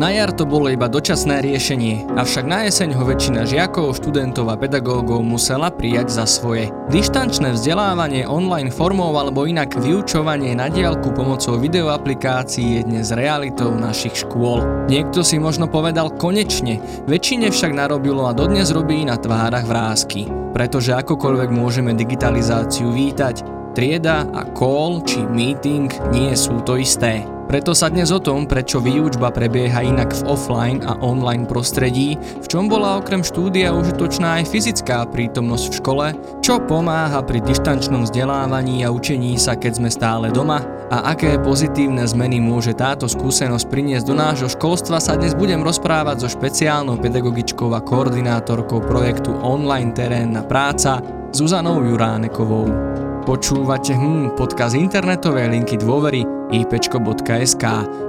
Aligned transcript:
Na 0.00 0.08
jar 0.08 0.32
to 0.32 0.48
bolo 0.48 0.72
iba 0.72 0.88
dočasné 0.88 1.44
riešenie, 1.44 2.08
avšak 2.16 2.48
na 2.48 2.64
jeseň 2.64 2.96
ho 2.96 3.04
väčšina 3.04 3.44
žiakov, 3.44 4.00
študentov 4.00 4.48
a 4.48 4.56
pedagógov 4.56 5.20
musela 5.20 5.68
prijať 5.68 6.08
za 6.08 6.24
svoje. 6.24 6.72
Dištančné 6.88 7.52
vzdelávanie 7.52 8.24
online 8.24 8.72
formou 8.72 9.12
alebo 9.12 9.44
inak 9.44 9.76
vyučovanie 9.76 10.56
na 10.56 10.72
diálku 10.72 11.12
pomocou 11.12 11.60
videoaplikácií 11.60 12.80
je 12.80 12.88
dnes 12.88 13.12
realitou 13.12 13.76
našich 13.76 14.24
škôl. 14.24 14.64
Niekto 14.88 15.20
si 15.20 15.36
možno 15.36 15.68
povedal 15.68 16.16
konečne, 16.16 16.80
väčšine 17.04 17.52
však 17.52 17.76
narobilo 17.76 18.24
a 18.24 18.32
dodnes 18.32 18.72
robí 18.72 19.04
na 19.04 19.20
tvárach 19.20 19.68
vrázky. 19.68 20.24
Pretože 20.56 20.96
akokoľvek 20.96 21.52
môžeme 21.52 21.92
digitalizáciu 21.92 22.88
vítať, 22.88 23.44
trieda 23.76 24.24
a 24.32 24.48
call 24.56 25.04
či 25.04 25.20
meeting 25.28 25.92
nie 26.08 26.32
sú 26.32 26.64
to 26.64 26.80
isté. 26.80 27.20
Preto 27.50 27.74
sa 27.74 27.90
dnes 27.90 28.14
o 28.14 28.22
tom, 28.22 28.46
prečo 28.46 28.78
výučba 28.78 29.34
prebieha 29.34 29.82
inak 29.82 30.14
v 30.14 30.22
offline 30.30 30.86
a 30.86 30.94
online 31.02 31.50
prostredí, 31.50 32.14
v 32.14 32.46
čom 32.46 32.70
bola 32.70 33.02
okrem 33.02 33.26
štúdia 33.26 33.74
užitočná 33.74 34.38
aj 34.38 34.54
fyzická 34.54 35.02
prítomnosť 35.10 35.64
v 35.66 35.76
škole, 35.82 36.06
čo 36.46 36.62
pomáha 36.62 37.18
pri 37.26 37.42
dištančnom 37.42 38.06
vzdelávaní 38.06 38.86
a 38.86 38.94
učení 38.94 39.34
sa, 39.34 39.58
keď 39.58 39.82
sme 39.82 39.90
stále 39.90 40.30
doma 40.30 40.62
a 40.94 41.10
aké 41.10 41.42
pozitívne 41.42 42.06
zmeny 42.06 42.38
môže 42.38 42.70
táto 42.70 43.10
skúsenosť 43.10 43.66
priniesť 43.66 44.06
do 44.06 44.14
nášho 44.14 44.46
školstva 44.46 45.02
sa 45.02 45.18
dnes 45.18 45.34
budem 45.34 45.66
rozprávať 45.66 46.22
so 46.22 46.28
špeciálnou 46.30 47.02
pedagogičkou 47.02 47.74
a 47.74 47.82
koordinátorkou 47.82 48.78
projektu 48.86 49.34
Online 49.42 49.90
terénna 49.90 50.46
práca 50.46 51.02
Zuzanou 51.34 51.82
Juránekovou. 51.82 52.89
Počúvate 53.20 53.92
hm, 53.92 54.32
podcast 54.32 54.72
internetovej 54.72 55.52
linky 55.52 55.76
dôvery 55.76 56.24
ipčko.sk. 56.56 57.64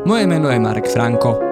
Moje 0.08 0.24
meno 0.24 0.48
je 0.48 0.60
Marek 0.60 0.88
Franko. 0.88 1.51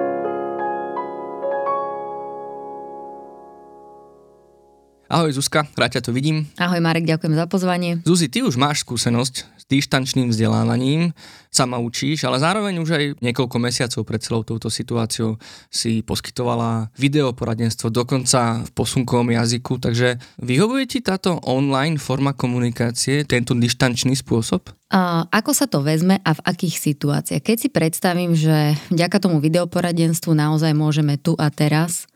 Ahoj 5.10 5.34
Zuzka, 5.34 5.66
rád 5.74 5.98
ťa 5.98 6.06
tu 6.06 6.14
vidím. 6.14 6.46
Ahoj 6.54 6.78
Marek, 6.78 7.02
ďakujem 7.02 7.34
za 7.34 7.50
pozvanie. 7.50 7.98
Zuzi, 8.06 8.30
ty 8.30 8.46
už 8.46 8.54
máš 8.54 8.86
skúsenosť 8.86 9.34
s 9.58 9.64
dištančným 9.66 10.30
vzdelávaním, 10.30 11.10
sama 11.50 11.82
učíš, 11.82 12.22
ale 12.30 12.38
zároveň 12.38 12.78
už 12.78 12.90
aj 12.94 13.04
niekoľko 13.18 13.58
mesiacov 13.58 14.06
pred 14.06 14.22
celou 14.22 14.46
touto 14.46 14.70
situáciou 14.70 15.34
si 15.66 16.06
poskytovala 16.06 16.94
videoporadenstvo, 16.94 17.90
dokonca 17.90 18.62
v 18.62 18.70
posunkovom 18.70 19.34
jazyku, 19.34 19.82
takže 19.82 20.22
vyhovuje 20.38 20.86
ti 20.86 20.98
táto 21.02 21.42
online 21.42 21.98
forma 21.98 22.30
komunikácie, 22.30 23.26
tento 23.26 23.58
dištančný 23.58 24.14
spôsob? 24.14 24.70
A 24.94 25.26
ako 25.26 25.50
sa 25.50 25.66
to 25.66 25.82
vezme 25.82 26.22
a 26.22 26.30
v 26.38 26.44
akých 26.46 26.78
situáciách? 26.78 27.42
Keď 27.42 27.56
si 27.58 27.66
predstavím, 27.66 28.38
že 28.38 28.78
vďaka 28.94 29.18
tomu 29.18 29.42
videoporadenstvu 29.42 30.38
naozaj 30.38 30.70
môžeme 30.70 31.18
tu 31.18 31.34
a 31.34 31.50
teraz 31.50 32.06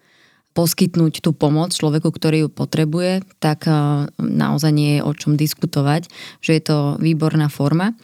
poskytnúť 0.55 1.21
tú 1.21 1.35
pomoc 1.35 1.75
človeku, 1.75 2.15
ktorý 2.15 2.47
ju 2.47 2.49
potrebuje, 2.49 3.27
tak 3.43 3.67
e, 3.67 3.75
naozaj 4.23 4.71
nie 4.71 4.99
je 4.99 5.03
o 5.03 5.13
čom 5.13 5.35
diskutovať, 5.35 6.07
že 6.39 6.51
je 6.57 6.63
to 6.63 6.79
výborná 7.03 7.51
forma. 7.51 7.99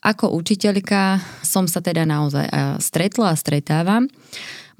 Ako 0.00 0.32
učiteľka 0.32 1.20
som 1.44 1.68
sa 1.68 1.82
teda 1.82 2.06
naozaj 2.08 2.46
e, 2.46 2.52
stretla 2.80 3.34
a 3.34 3.38
stretávam. 3.38 4.06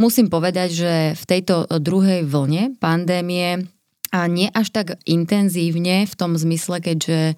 Musím 0.00 0.32
povedať, 0.32 0.68
že 0.72 0.92
v 1.12 1.24
tejto 1.28 1.68
druhej 1.82 2.24
vlne 2.24 2.78
pandémie 2.80 3.68
a 4.10 4.26
nie 4.26 4.48
až 4.50 4.72
tak 4.72 4.86
intenzívne 5.04 6.08
v 6.08 6.14
tom 6.16 6.34
zmysle, 6.34 6.80
keďže 6.80 7.36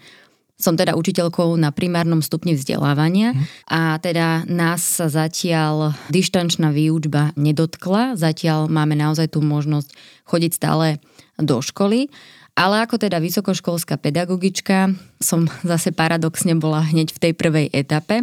som 0.63 0.79
teda 0.79 0.95
učiteľkou 0.95 1.59
na 1.59 1.75
primárnom 1.75 2.23
stupni 2.23 2.55
vzdelávania 2.55 3.35
mm. 3.35 3.67
a 3.67 3.99
teda 3.99 4.47
nás 4.47 5.03
sa 5.03 5.11
zatiaľ 5.11 5.99
dištančná 6.07 6.71
výučba 6.71 7.35
nedotkla. 7.35 8.15
Zatiaľ 8.15 8.71
máme 8.71 8.95
naozaj 8.95 9.35
tú 9.35 9.43
možnosť 9.43 9.91
chodiť 10.23 10.53
stále 10.55 11.03
do 11.43 11.59
školy. 11.59 12.07
Ale 12.53 12.85
ako 12.85 13.01
teda 13.01 13.17
vysokoškolská 13.17 13.97
pedagogička 13.99 14.95
som 15.19 15.51
zase 15.71 15.91
paradoxne 15.91 16.55
bola 16.55 16.87
hneď 16.87 17.11
v 17.11 17.19
tej 17.19 17.33
prvej 17.35 17.67
etape 17.75 18.23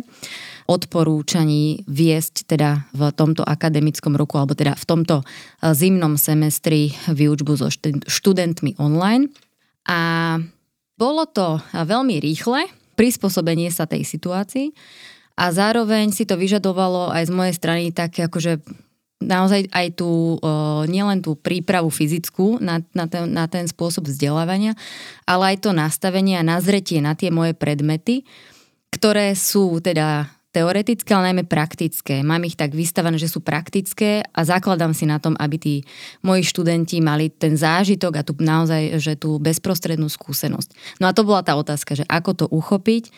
odporúčaní 0.70 1.82
viesť 1.90 2.46
teda 2.46 2.86
v 2.94 3.10
tomto 3.18 3.42
akademickom 3.42 4.14
roku 4.14 4.38
alebo 4.38 4.54
teda 4.54 4.78
v 4.78 4.86
tomto 4.86 5.26
zimnom 5.66 6.14
semestri 6.14 6.94
výučbu 7.10 7.58
so 7.58 7.74
študentmi 8.06 8.78
online. 8.78 9.34
A 9.90 10.38
bolo 11.00 11.24
to 11.24 11.64
veľmi 11.72 12.20
rýchle, 12.20 12.68
prispôsobenie 13.00 13.72
sa 13.72 13.88
tej 13.88 14.04
situácii 14.04 14.76
a 15.40 15.56
zároveň 15.56 16.12
si 16.12 16.28
to 16.28 16.36
vyžadovalo 16.36 17.16
aj 17.16 17.32
z 17.32 17.32
mojej 17.32 17.56
strany 17.56 17.84
tak 17.96 18.20
akože 18.20 18.60
naozaj 19.24 19.72
aj 19.72 19.88
tú, 20.00 20.40
nielen 20.88 21.20
tú 21.20 21.36
prípravu 21.36 21.92
fyzickú 21.92 22.60
na, 22.60 22.84
na, 22.96 23.08
ten, 23.08 23.28
na 23.32 23.52
ten 23.52 23.68
spôsob 23.68 24.08
vzdelávania, 24.08 24.76
ale 25.28 25.56
aj 25.56 25.68
to 25.68 25.72
nastavenie 25.76 26.40
a 26.40 26.44
nazretie 26.44 27.04
na 27.04 27.16
tie 27.16 27.28
moje 27.28 27.52
predmety, 27.52 28.24
ktoré 28.92 29.36
sú 29.36 29.84
teda 29.84 30.39
teoretické, 30.50 31.14
ale 31.14 31.34
najmä 31.34 31.44
praktické. 31.46 32.26
Mám 32.26 32.50
ich 32.50 32.58
tak 32.58 32.74
vystavané, 32.74 33.22
že 33.22 33.30
sú 33.30 33.46
praktické 33.46 34.26
a 34.26 34.42
zakladám 34.42 34.98
si 34.98 35.06
na 35.06 35.22
tom, 35.22 35.38
aby 35.38 35.56
tí 35.62 35.76
moji 36.26 36.42
študenti 36.42 37.02
mali 37.06 37.30
ten 37.30 37.54
zážitok 37.54 38.14
a 38.18 38.26
tu 38.26 38.34
naozaj, 38.34 38.98
že 38.98 39.14
tú 39.14 39.38
bezprostrednú 39.38 40.10
skúsenosť. 40.10 40.98
No 40.98 41.10
a 41.10 41.14
to 41.14 41.22
bola 41.22 41.46
tá 41.46 41.54
otázka, 41.54 41.94
že 41.94 42.06
ako 42.10 42.32
to 42.34 42.46
uchopiť, 42.50 43.14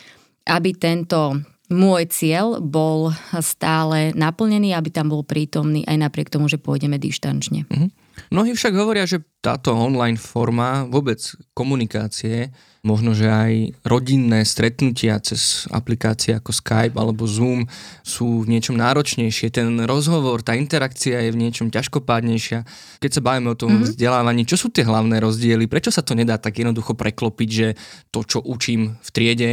aby 0.48 0.76
tento 0.76 1.40
môj 1.72 2.12
cieľ 2.12 2.60
bol 2.60 3.16
stále 3.40 4.12
naplnený, 4.14 4.76
aby 4.76 4.92
tam 4.92 5.08
bol 5.10 5.24
prítomný 5.24 5.88
aj 5.88 5.98
napriek 5.98 6.28
tomu, 6.28 6.52
že 6.52 6.60
pôjdeme 6.60 7.00
dištančne. 7.00 7.66
Mm-hmm. 7.72 7.90
Mnohí 8.30 8.52
však 8.54 8.76
hovoria, 8.76 9.08
že 9.08 9.24
táto 9.40 9.74
online 9.74 10.20
forma 10.20 10.86
vôbec 10.86 11.18
komunikácie, 11.56 12.54
možno 12.86 13.16
že 13.16 13.26
aj 13.26 13.82
rodinné 13.88 14.46
stretnutia 14.46 15.18
cez 15.24 15.66
aplikácie 15.72 16.36
ako 16.38 16.54
Skype 16.54 16.96
alebo 16.96 17.26
Zoom 17.26 17.66
sú 18.06 18.46
v 18.46 18.52
niečom 18.52 18.78
náročnejšie. 18.78 19.50
Ten 19.50 19.80
rozhovor, 19.88 20.44
tá 20.46 20.54
interakcia 20.54 21.24
je 21.24 21.34
v 21.34 21.40
niečom 21.40 21.74
ťažkopádnejšia. 21.74 22.60
Keď 23.00 23.12
sa 23.12 23.22
bavíme 23.24 23.52
o 23.52 23.58
tom 23.58 23.80
mm-hmm. 23.80 23.96
vzdelávaní, 23.96 24.44
čo 24.46 24.60
sú 24.60 24.70
tie 24.70 24.86
hlavné 24.86 25.18
rozdiely? 25.18 25.66
Prečo 25.66 25.90
sa 25.90 26.06
to 26.06 26.14
nedá 26.14 26.38
tak 26.38 26.62
jednoducho 26.62 26.94
preklopiť, 26.94 27.50
že 27.50 27.68
to, 28.12 28.22
čo 28.28 28.40
učím 28.44 29.00
v 29.02 29.10
triede, 29.10 29.52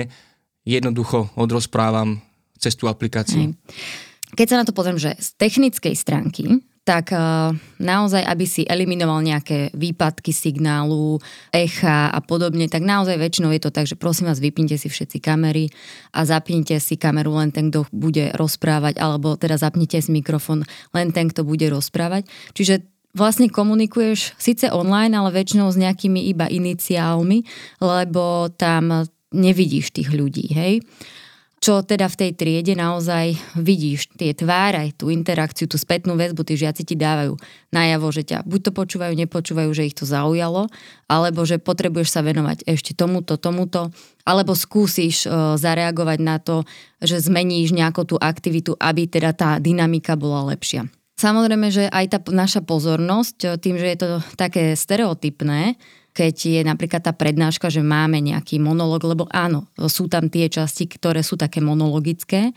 jednoducho 0.66 1.30
odrozprávam 1.38 2.22
cez 2.58 2.74
tú 2.74 2.90
aplikáciu? 2.90 3.54
Keď 4.34 4.46
sa 4.46 4.58
na 4.60 4.66
to 4.66 4.76
pozriem, 4.76 5.00
že 5.00 5.16
z 5.16 5.28
technickej 5.38 5.94
stránky 5.96 6.60
tak 6.88 7.12
uh, 7.12 7.52
naozaj, 7.76 8.24
aby 8.24 8.48
si 8.48 8.64
eliminoval 8.64 9.20
nejaké 9.20 9.68
výpadky 9.76 10.32
signálu, 10.32 11.20
echa 11.52 12.08
a 12.08 12.16
podobne, 12.24 12.64
tak 12.64 12.80
naozaj 12.80 13.20
väčšinou 13.20 13.52
je 13.52 13.60
to 13.60 13.68
tak, 13.68 13.84
že 13.84 14.00
prosím 14.00 14.32
vás, 14.32 14.40
vypnite 14.40 14.80
si 14.80 14.88
všetci 14.88 15.20
kamery 15.20 15.68
a 16.16 16.24
zapnite 16.24 16.80
si 16.80 16.96
kameru 16.96 17.36
len 17.36 17.52
ten, 17.52 17.68
kto 17.68 17.84
bude 17.92 18.32
rozprávať, 18.32 19.04
alebo 19.04 19.36
teda 19.36 19.60
zapnite 19.60 20.00
si 20.00 20.08
mikrofón 20.08 20.64
len 20.96 21.12
ten, 21.12 21.28
kto 21.28 21.44
bude 21.44 21.68
rozprávať. 21.68 22.24
Čiže 22.56 22.88
vlastne 23.12 23.52
komunikuješ 23.52 24.32
síce 24.40 24.72
online, 24.72 25.12
ale 25.12 25.36
väčšinou 25.36 25.68
s 25.68 25.76
nejakými 25.76 26.24
iba 26.32 26.48
iniciálmi, 26.48 27.44
lebo 27.84 28.48
tam 28.56 29.04
nevidíš 29.34 29.92
tých 29.92 30.10
ľudí, 30.12 30.50
hej 30.52 30.80
čo 31.58 31.82
teda 31.82 32.06
v 32.06 32.18
tej 32.18 32.30
triede 32.38 32.74
naozaj 32.78 33.34
vidíš, 33.58 34.14
tie 34.14 34.30
tváre, 34.30 34.94
tú 34.94 35.10
interakciu, 35.10 35.66
tú 35.66 35.74
spätnú 35.74 36.14
väzbu, 36.14 36.46
tí 36.46 36.54
žiaci 36.54 36.86
ti 36.86 36.94
dávajú 36.94 37.34
najavo, 37.74 38.06
že 38.14 38.22
ťa 38.22 38.46
buď 38.46 38.60
to 38.62 38.72
počúvajú, 38.72 39.12
nepočúvajú, 39.18 39.70
že 39.74 39.90
ich 39.90 39.96
to 39.98 40.06
zaujalo, 40.06 40.70
alebo 41.10 41.42
že 41.42 41.58
potrebuješ 41.58 42.14
sa 42.14 42.22
venovať 42.22 42.62
ešte 42.62 42.94
tomuto, 42.94 43.34
tomuto, 43.42 43.90
alebo 44.22 44.54
skúsiš 44.54 45.26
uh, 45.26 45.58
zareagovať 45.58 46.18
na 46.22 46.38
to, 46.38 46.62
že 47.02 47.26
zmeníš 47.26 47.74
nejakú 47.74 48.06
tú 48.06 48.14
aktivitu, 48.14 48.78
aby 48.78 49.10
teda 49.10 49.34
tá 49.34 49.50
dynamika 49.58 50.14
bola 50.14 50.54
lepšia. 50.54 50.86
Samozrejme, 51.18 51.74
že 51.74 51.90
aj 51.90 52.06
tá 52.14 52.18
naša 52.30 52.62
pozornosť, 52.62 53.58
tým, 53.58 53.74
že 53.74 53.90
je 53.90 53.98
to 53.98 54.08
také 54.38 54.78
stereotypné, 54.78 55.74
keď 56.18 56.34
je 56.34 56.62
napríklad 56.66 57.06
tá 57.06 57.14
prednáška, 57.14 57.70
že 57.70 57.78
máme 57.78 58.18
nejaký 58.18 58.58
monolog, 58.58 59.06
lebo 59.06 59.30
áno, 59.30 59.70
sú 59.86 60.10
tam 60.10 60.26
tie 60.26 60.50
časti, 60.50 60.90
ktoré 60.90 61.22
sú 61.22 61.38
také 61.38 61.62
monologické, 61.62 62.50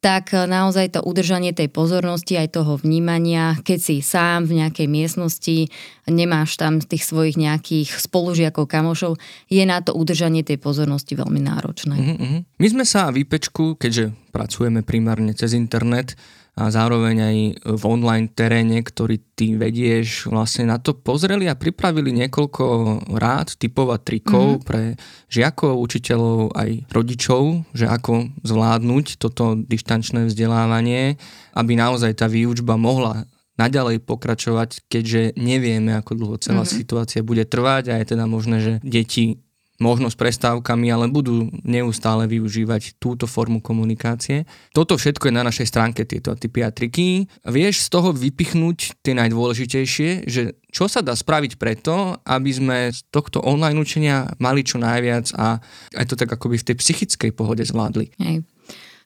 tak 0.00 0.32
naozaj 0.32 0.96
to 0.96 1.00
udržanie 1.04 1.52
tej 1.52 1.68
pozornosti, 1.68 2.40
aj 2.40 2.56
toho 2.56 2.80
vnímania, 2.80 3.58
keď 3.60 3.78
si 3.80 3.96
sám 4.00 4.48
v 4.48 4.64
nejakej 4.64 4.88
miestnosti, 4.88 5.68
nemáš 6.08 6.56
tam 6.56 6.80
tých 6.80 7.04
svojich 7.04 7.36
nejakých 7.36 7.90
spolužiakov, 8.00 8.64
kamošov, 8.64 9.20
je 9.52 9.64
na 9.68 9.84
to 9.84 9.92
udržanie 9.92 10.40
tej 10.40 10.56
pozornosti 10.56 11.16
veľmi 11.16 11.40
náročné. 11.42 11.96
Uh-huh. 11.96 12.40
My 12.46 12.68
sme 12.70 12.84
sa 12.88 13.12
výpečku, 13.12 13.76
keďže 13.76 14.16
pracujeme 14.32 14.80
primárne 14.86 15.36
cez 15.36 15.52
internet, 15.52 16.16
a 16.56 16.72
zároveň 16.72 17.16
aj 17.20 17.36
v 17.68 17.82
online 17.84 18.32
teréne, 18.32 18.80
ktorý 18.80 19.20
ty 19.36 19.60
vedieš, 19.60 20.32
vlastne 20.32 20.72
na 20.72 20.80
to 20.80 20.96
pozreli 20.96 21.44
a 21.52 21.54
pripravili 21.54 22.16
niekoľko 22.16 22.64
rád, 23.12 23.60
typov 23.60 23.92
a 23.92 24.00
trikov 24.00 24.56
mm-hmm. 24.56 24.64
pre 24.64 24.96
žiakov, 25.28 25.76
učiteľov 25.76 26.56
aj 26.56 26.88
rodičov, 26.88 27.68
že 27.76 27.84
ako 27.84 28.32
zvládnuť 28.40 29.20
toto 29.20 29.52
dištančné 29.52 30.32
vzdelávanie, 30.32 31.20
aby 31.52 31.72
naozaj 31.76 32.16
tá 32.16 32.24
výučba 32.24 32.80
mohla 32.80 33.28
naďalej 33.60 34.00
pokračovať, 34.08 34.88
keďže 34.88 35.36
nevieme, 35.36 35.92
ako 35.92 36.12
dlho 36.16 36.36
celá 36.40 36.64
mm-hmm. 36.64 36.80
situácia 36.80 37.20
bude 37.20 37.44
trvať 37.44 37.92
a 37.92 38.00
je 38.00 38.16
teda 38.16 38.24
možné, 38.24 38.56
že 38.64 38.72
deti 38.80 39.44
možno 39.76 40.08
s 40.08 40.16
prestávkami, 40.16 40.88
ale 40.88 41.12
budú 41.12 41.52
neustále 41.64 42.24
využívať 42.28 42.96
túto 42.96 43.28
formu 43.28 43.60
komunikácie. 43.60 44.48
Toto 44.72 44.96
všetko 44.96 45.28
je 45.28 45.36
na 45.36 45.44
našej 45.44 45.66
stránke, 45.68 46.08
tieto 46.08 46.32
typy 46.36 46.64
a 46.64 46.72
triky. 46.72 47.28
Vieš 47.44 47.86
z 47.86 47.88
toho 47.92 48.12
vypichnúť 48.16 49.00
tie 49.04 49.12
najdôležitejšie, 49.16 50.28
že 50.28 50.56
čo 50.72 50.88
sa 50.88 51.00
dá 51.00 51.16
spraviť 51.16 51.56
preto, 51.60 52.20
aby 52.24 52.50
sme 52.52 52.76
z 52.92 53.00
tohto 53.08 53.40
online 53.40 53.80
učenia 53.80 54.36
mali 54.40 54.60
čo 54.60 54.76
najviac 54.76 55.32
a 55.36 55.60
aj 55.96 56.04
to 56.08 56.14
tak 56.16 56.32
akoby 56.32 56.60
v 56.60 56.66
tej 56.72 56.76
psychickej 56.76 57.30
pohode 57.32 57.64
zvládli. 57.64 58.12
Hej. 58.20 58.44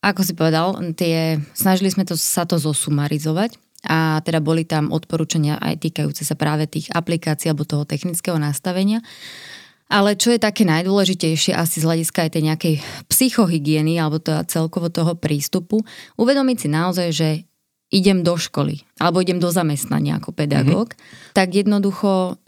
Ako 0.01 0.25
si 0.25 0.33
povedal, 0.33 0.73
tie, 0.97 1.37
snažili 1.53 1.93
sme 1.93 2.09
to, 2.09 2.17
sa 2.17 2.49
to 2.49 2.57
zosumarizovať 2.57 3.61
a 3.85 4.21
teda 4.21 4.45
boli 4.45 4.69
tam 4.69 4.93
odporúčania 4.93 5.57
aj 5.57 5.81
týkajúce 5.81 6.25
sa 6.25 6.37
práve 6.37 6.69
tých 6.69 6.93
aplikácií 6.93 7.49
alebo 7.49 7.69
toho 7.69 7.89
technického 7.89 8.37
nastavenia. 8.37 9.01
Ale 9.91 10.15
čo 10.15 10.31
je 10.31 10.39
také 10.39 10.63
najdôležitejšie 10.63 11.51
asi 11.51 11.83
z 11.83 11.87
hľadiska 11.87 12.27
aj 12.27 12.31
tej 12.39 12.43
nejakej 12.47 12.75
psychohygieny 13.11 13.99
alebo 13.99 14.23
teda 14.23 14.47
celkovo 14.47 14.87
toho 14.87 15.19
prístupu, 15.19 15.83
uvedomiť 16.15 16.57
si 16.63 16.69
naozaj, 16.71 17.09
že 17.11 17.29
idem 17.91 18.23
do 18.23 18.39
školy 18.39 18.87
alebo 19.03 19.19
idem 19.19 19.43
do 19.43 19.51
zamestnania 19.51 20.23
ako 20.23 20.31
pedagóg, 20.31 20.95
mm-hmm. 20.95 21.35
tak 21.35 21.59
jednoducho 21.59 22.39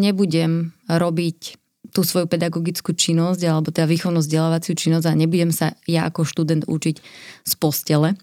nebudem 0.00 0.72
robiť 0.88 1.60
tú 1.92 2.04
svoju 2.04 2.28
pedagogickú 2.28 2.96
činnosť 2.96 3.40
alebo 3.44 3.68
teda 3.68 3.84
výchovno 3.84 4.24
vzdelávaciu 4.24 4.72
činnosť 4.72 5.06
a 5.08 5.18
nebudem 5.18 5.52
sa 5.52 5.76
ja 5.84 6.08
ako 6.08 6.24
študent 6.24 6.64
učiť 6.68 6.96
z 7.44 7.52
postele, 7.60 8.16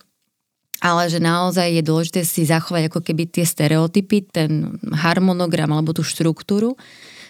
ale 0.82 1.04
že 1.08 1.22
naozaj 1.22 1.70
je 1.70 1.84
dôležité 1.86 2.22
si 2.26 2.46
zachovať 2.46 2.90
ako 2.92 3.00
keby 3.02 3.30
tie 3.30 3.46
stereotypy, 3.46 4.26
ten 4.28 4.82
harmonogram 4.92 5.72
alebo 5.72 5.96
tú 5.96 6.02
štruktúru. 6.02 6.76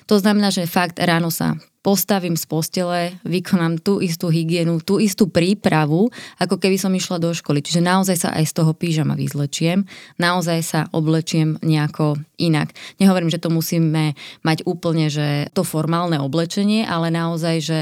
To 0.06 0.16
znamená, 0.22 0.54
že 0.54 0.70
fakt 0.70 1.02
ráno 1.02 1.34
sa 1.34 1.58
postavím 1.86 2.34
z 2.34 2.50
postele, 2.50 3.14
vykonám 3.22 3.78
tú 3.78 4.02
istú 4.02 4.34
hygienu, 4.34 4.82
tú 4.82 4.98
istú 4.98 5.30
prípravu, 5.30 6.10
ako 6.42 6.58
keby 6.58 6.82
som 6.82 6.90
išla 6.90 7.22
do 7.22 7.30
školy. 7.30 7.62
Čiže 7.62 7.86
naozaj 7.86 8.18
sa 8.26 8.30
aj 8.34 8.50
z 8.50 8.54
toho 8.58 8.74
pížama 8.74 9.14
vyzlečiem, 9.14 9.86
naozaj 10.18 10.60
sa 10.66 10.80
oblečiem 10.90 11.62
nejako 11.62 12.18
inak. 12.42 12.74
Nehovorím, 12.98 13.30
že 13.30 13.38
to 13.38 13.54
musíme 13.54 14.18
mať 14.42 14.66
úplne, 14.66 15.14
že 15.14 15.54
to 15.54 15.62
formálne 15.62 16.18
oblečenie, 16.18 16.90
ale 16.90 17.14
naozaj, 17.14 17.56
že 17.62 17.80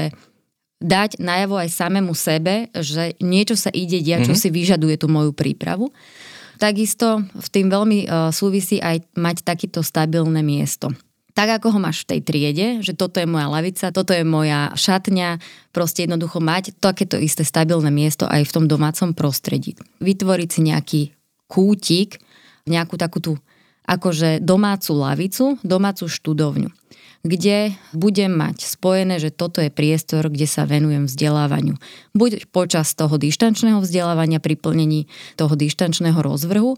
dať 0.84 1.16
najavo 1.16 1.56
aj 1.64 1.72
samému 1.72 2.12
sebe, 2.12 2.68
že 2.76 3.16
niečo 3.24 3.56
sa 3.56 3.72
ide 3.72 4.04
diať, 4.04 4.28
čo 4.28 4.36
mm-hmm. 4.36 4.52
si 4.52 4.52
vyžaduje 4.52 5.00
tú 5.00 5.08
moju 5.08 5.32
prípravu. 5.32 5.88
Takisto 6.60 7.24
v 7.24 7.48
tým 7.48 7.72
veľmi 7.72 8.04
uh, 8.04 8.28
súvisí 8.36 8.84
aj 8.84 9.00
mať 9.16 9.48
takéto 9.48 9.80
stabilné 9.80 10.44
miesto. 10.44 10.92
Tak 11.34 11.60
ako 11.60 11.74
ho 11.74 11.78
máš 11.82 12.06
v 12.06 12.14
tej 12.14 12.20
triede, 12.22 12.66
že 12.80 12.94
toto 12.94 13.18
je 13.18 13.26
moja 13.26 13.50
lavica, 13.50 13.90
toto 13.90 14.14
je 14.14 14.22
moja 14.22 14.70
šatňa, 14.78 15.42
proste 15.74 16.06
jednoducho 16.06 16.38
mať 16.38 16.78
takéto 16.78 17.18
isté 17.18 17.42
stabilné 17.42 17.90
miesto 17.90 18.30
aj 18.30 18.46
v 18.46 18.54
tom 18.54 18.64
domácom 18.70 19.10
prostredí. 19.18 19.74
Vytvoriť 19.98 20.48
si 20.48 20.60
nejaký 20.62 21.00
kútik, 21.50 22.22
nejakú 22.70 22.94
takú 22.94 23.18
tú 23.18 23.32
akože 23.84 24.40
domácu 24.40 24.90
lavicu, 24.94 25.44
domácu 25.66 26.06
študovňu 26.06 26.70
kde 27.24 27.72
budem 27.96 28.36
mať 28.36 28.68
spojené, 28.68 29.16
že 29.16 29.32
toto 29.32 29.64
je 29.64 29.72
priestor, 29.72 30.28
kde 30.28 30.44
sa 30.44 30.68
venujem 30.68 31.08
vzdelávaniu. 31.08 31.80
Buď 32.12 32.52
počas 32.52 32.92
toho 32.92 33.16
dištančného 33.16 33.80
vzdelávania 33.80 34.44
pri 34.44 34.60
plnení 34.60 35.08
toho 35.40 35.56
dištančného 35.56 36.20
rozvrhu, 36.20 36.76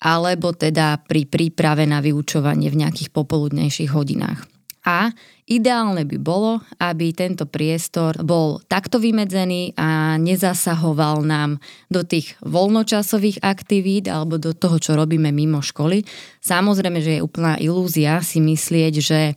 alebo 0.00 0.56
teda 0.56 1.04
pri 1.04 1.28
príprave 1.28 1.84
na 1.84 2.00
vyučovanie 2.00 2.72
v 2.72 2.80
nejakých 2.84 3.12
popoludnejších 3.12 3.92
hodinách. 3.92 4.48
A 4.80 5.12
ideálne 5.44 6.08
by 6.08 6.16
bolo, 6.16 6.64
aby 6.80 7.12
tento 7.12 7.44
priestor 7.44 8.16
bol 8.24 8.64
takto 8.64 8.96
vymedzený 8.96 9.76
a 9.76 10.16
nezasahoval 10.16 11.20
nám 11.20 11.60
do 11.92 12.00
tých 12.00 12.32
voľnočasových 12.40 13.44
aktivít 13.44 14.08
alebo 14.08 14.40
do 14.40 14.56
toho, 14.56 14.80
čo 14.80 14.96
robíme 14.96 15.28
mimo 15.36 15.60
školy. 15.60 16.00
Samozrejme, 16.40 17.04
že 17.04 17.20
je 17.20 17.24
úplná 17.24 17.60
ilúzia 17.60 18.24
si 18.24 18.40
myslieť, 18.40 18.94
že 19.04 19.36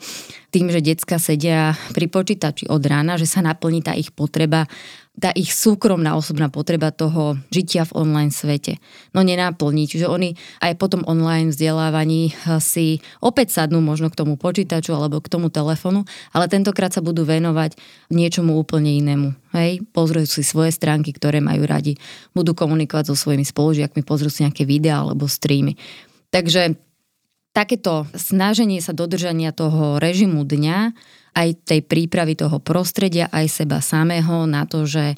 tým, 0.54 0.70
že 0.70 0.86
decka 0.86 1.18
sedia 1.18 1.74
pri 1.98 2.06
počítači 2.06 2.70
od 2.70 2.86
rána, 2.86 3.18
že 3.18 3.26
sa 3.26 3.42
naplní 3.42 3.82
tá 3.82 3.98
ich 3.98 4.14
potreba, 4.14 4.70
tá 5.18 5.34
ich 5.34 5.50
súkromná 5.50 6.14
osobná 6.14 6.54
potreba 6.54 6.94
toho 6.94 7.42
žitia 7.50 7.90
v 7.90 8.06
online 8.06 8.30
svete. 8.30 8.78
No 9.18 9.26
nenáplní, 9.26 9.90
čiže 9.90 10.06
oni 10.06 10.38
aj 10.62 10.78
po 10.78 10.94
tom 10.94 11.02
online 11.10 11.50
vzdelávaní 11.50 12.30
eh, 12.30 12.62
si 12.62 13.02
opäť 13.18 13.58
sadnú 13.58 13.82
možno 13.82 14.14
k 14.14 14.20
tomu 14.22 14.38
počítaču 14.38 14.94
alebo 14.94 15.18
k 15.26 15.34
tomu 15.34 15.50
telefonu, 15.50 16.06
ale 16.30 16.46
tentokrát 16.46 16.94
sa 16.94 17.02
budú 17.02 17.26
venovať 17.26 17.74
niečomu 18.14 18.54
úplne 18.54 18.94
inému. 18.94 19.34
Hej, 19.58 19.82
pozrú 19.90 20.22
si 20.30 20.46
svoje 20.46 20.70
stránky, 20.70 21.18
ktoré 21.18 21.42
majú 21.42 21.66
radi, 21.66 21.98
budú 22.38 22.54
komunikovať 22.54 23.10
so 23.10 23.16
svojimi 23.18 23.46
spolužiakmi, 23.46 24.06
pozrú 24.06 24.30
si 24.30 24.46
nejaké 24.46 24.70
videá 24.70 25.02
alebo 25.02 25.26
streamy. 25.26 25.82
Takže 26.30 26.93
takéto 27.54 28.10
snaženie 28.18 28.82
sa 28.82 28.92
dodržania 28.92 29.54
toho 29.54 30.02
režimu 30.02 30.44
dňa, 30.44 30.92
aj 31.34 31.50
tej 31.66 31.82
prípravy 31.86 32.38
toho 32.38 32.58
prostredia, 32.62 33.30
aj 33.30 33.64
seba 33.64 33.82
samého 33.82 34.46
na 34.46 34.66
to, 34.66 34.86
že 34.86 35.18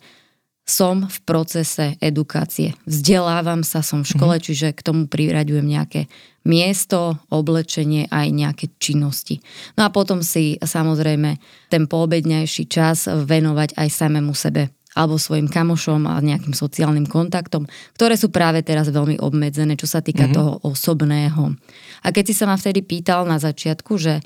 som 0.66 1.06
v 1.06 1.18
procese 1.30 1.94
edukácie. 2.02 2.74
Vzdelávam 2.90 3.62
sa, 3.62 3.86
som 3.86 4.02
v 4.02 4.12
škole, 4.18 4.36
mm-hmm. 4.42 4.48
čiže 4.50 4.68
k 4.74 4.82
tomu 4.82 5.06
priraďujem 5.06 5.62
nejaké 5.62 6.10
miesto, 6.42 7.22
oblečenie 7.30 8.10
aj 8.10 8.28
nejaké 8.34 8.66
činnosti. 8.82 9.46
No 9.78 9.86
a 9.86 9.94
potom 9.94 10.26
si 10.26 10.58
samozrejme 10.58 11.38
ten 11.70 11.86
poobedňajší 11.86 12.64
čas 12.66 13.06
venovať 13.06 13.78
aj 13.78 13.88
samému 13.94 14.34
sebe 14.34 14.75
alebo 14.96 15.20
svojim 15.20 15.52
kamošom 15.52 16.08
a 16.08 16.24
nejakým 16.24 16.56
sociálnym 16.56 17.06
kontaktom, 17.06 17.68
ktoré 18.00 18.16
sú 18.16 18.32
práve 18.32 18.64
teraz 18.64 18.88
veľmi 18.88 19.20
obmedzené, 19.20 19.76
čo 19.76 19.92
sa 19.92 20.00
týka 20.00 20.32
mm-hmm. 20.32 20.38
toho 20.40 20.52
osobného. 20.64 21.54
A 22.02 22.08
keď 22.16 22.32
si 22.32 22.34
sa 22.34 22.48
ma 22.48 22.56
vtedy 22.56 22.80
pýtal 22.80 23.28
na 23.28 23.36
začiatku, 23.36 24.00
že 24.00 24.24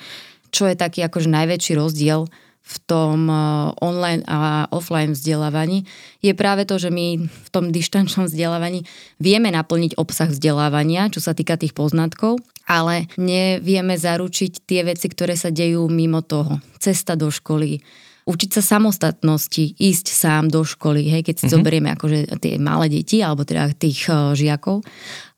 čo 0.53 0.69
je 0.69 0.77
taký 0.77 1.01
akože 1.05 1.29
najväčší 1.29 1.73
rozdiel 1.77 2.29
v 2.69 2.75
tom 2.85 3.25
eh, 3.33 3.37
online 3.81 4.21
a 4.29 4.69
offline 4.69 5.17
vzdelávaní, 5.17 5.89
je 6.21 6.37
práve 6.37 6.69
to, 6.69 6.77
že 6.77 6.93
my 6.93 7.17
v 7.25 7.49
tom 7.49 7.73
dištančnom 7.73 8.29
vzdelávaní 8.29 8.85
vieme 9.17 9.49
naplniť 9.49 9.97
obsah 9.97 10.29
vzdelávania, 10.29 11.09
čo 11.09 11.17
sa 11.17 11.33
týka 11.33 11.57
tých 11.57 11.73
poznatkov, 11.73 12.37
ale 12.69 13.09
nevieme 13.17 13.97
zaručiť 13.97 14.69
tie 14.69 14.85
veci, 14.85 15.09
ktoré 15.09 15.33
sa 15.33 15.49
dejú 15.49 15.89
mimo 15.89 16.21
toho. 16.21 16.61
Cesta 16.77 17.17
do 17.17 17.33
školy, 17.33 17.81
učiť 18.29 18.49
sa 18.53 18.77
samostatnosti, 18.77 19.73
ísť 19.81 20.05
sám 20.13 20.53
do 20.53 20.61
školy, 20.61 21.09
hej, 21.09 21.25
keď 21.25 21.35
si 21.35 21.45
mm-hmm. 21.49 21.55
zoberieme 21.57 21.89
akože 21.97 22.19
tie 22.37 22.61
malé 22.61 22.85
deti, 22.93 23.25
alebo 23.25 23.41
teda 23.41 23.73
tých 23.73 24.05
uh, 24.05 24.37
žiakov. 24.37 24.85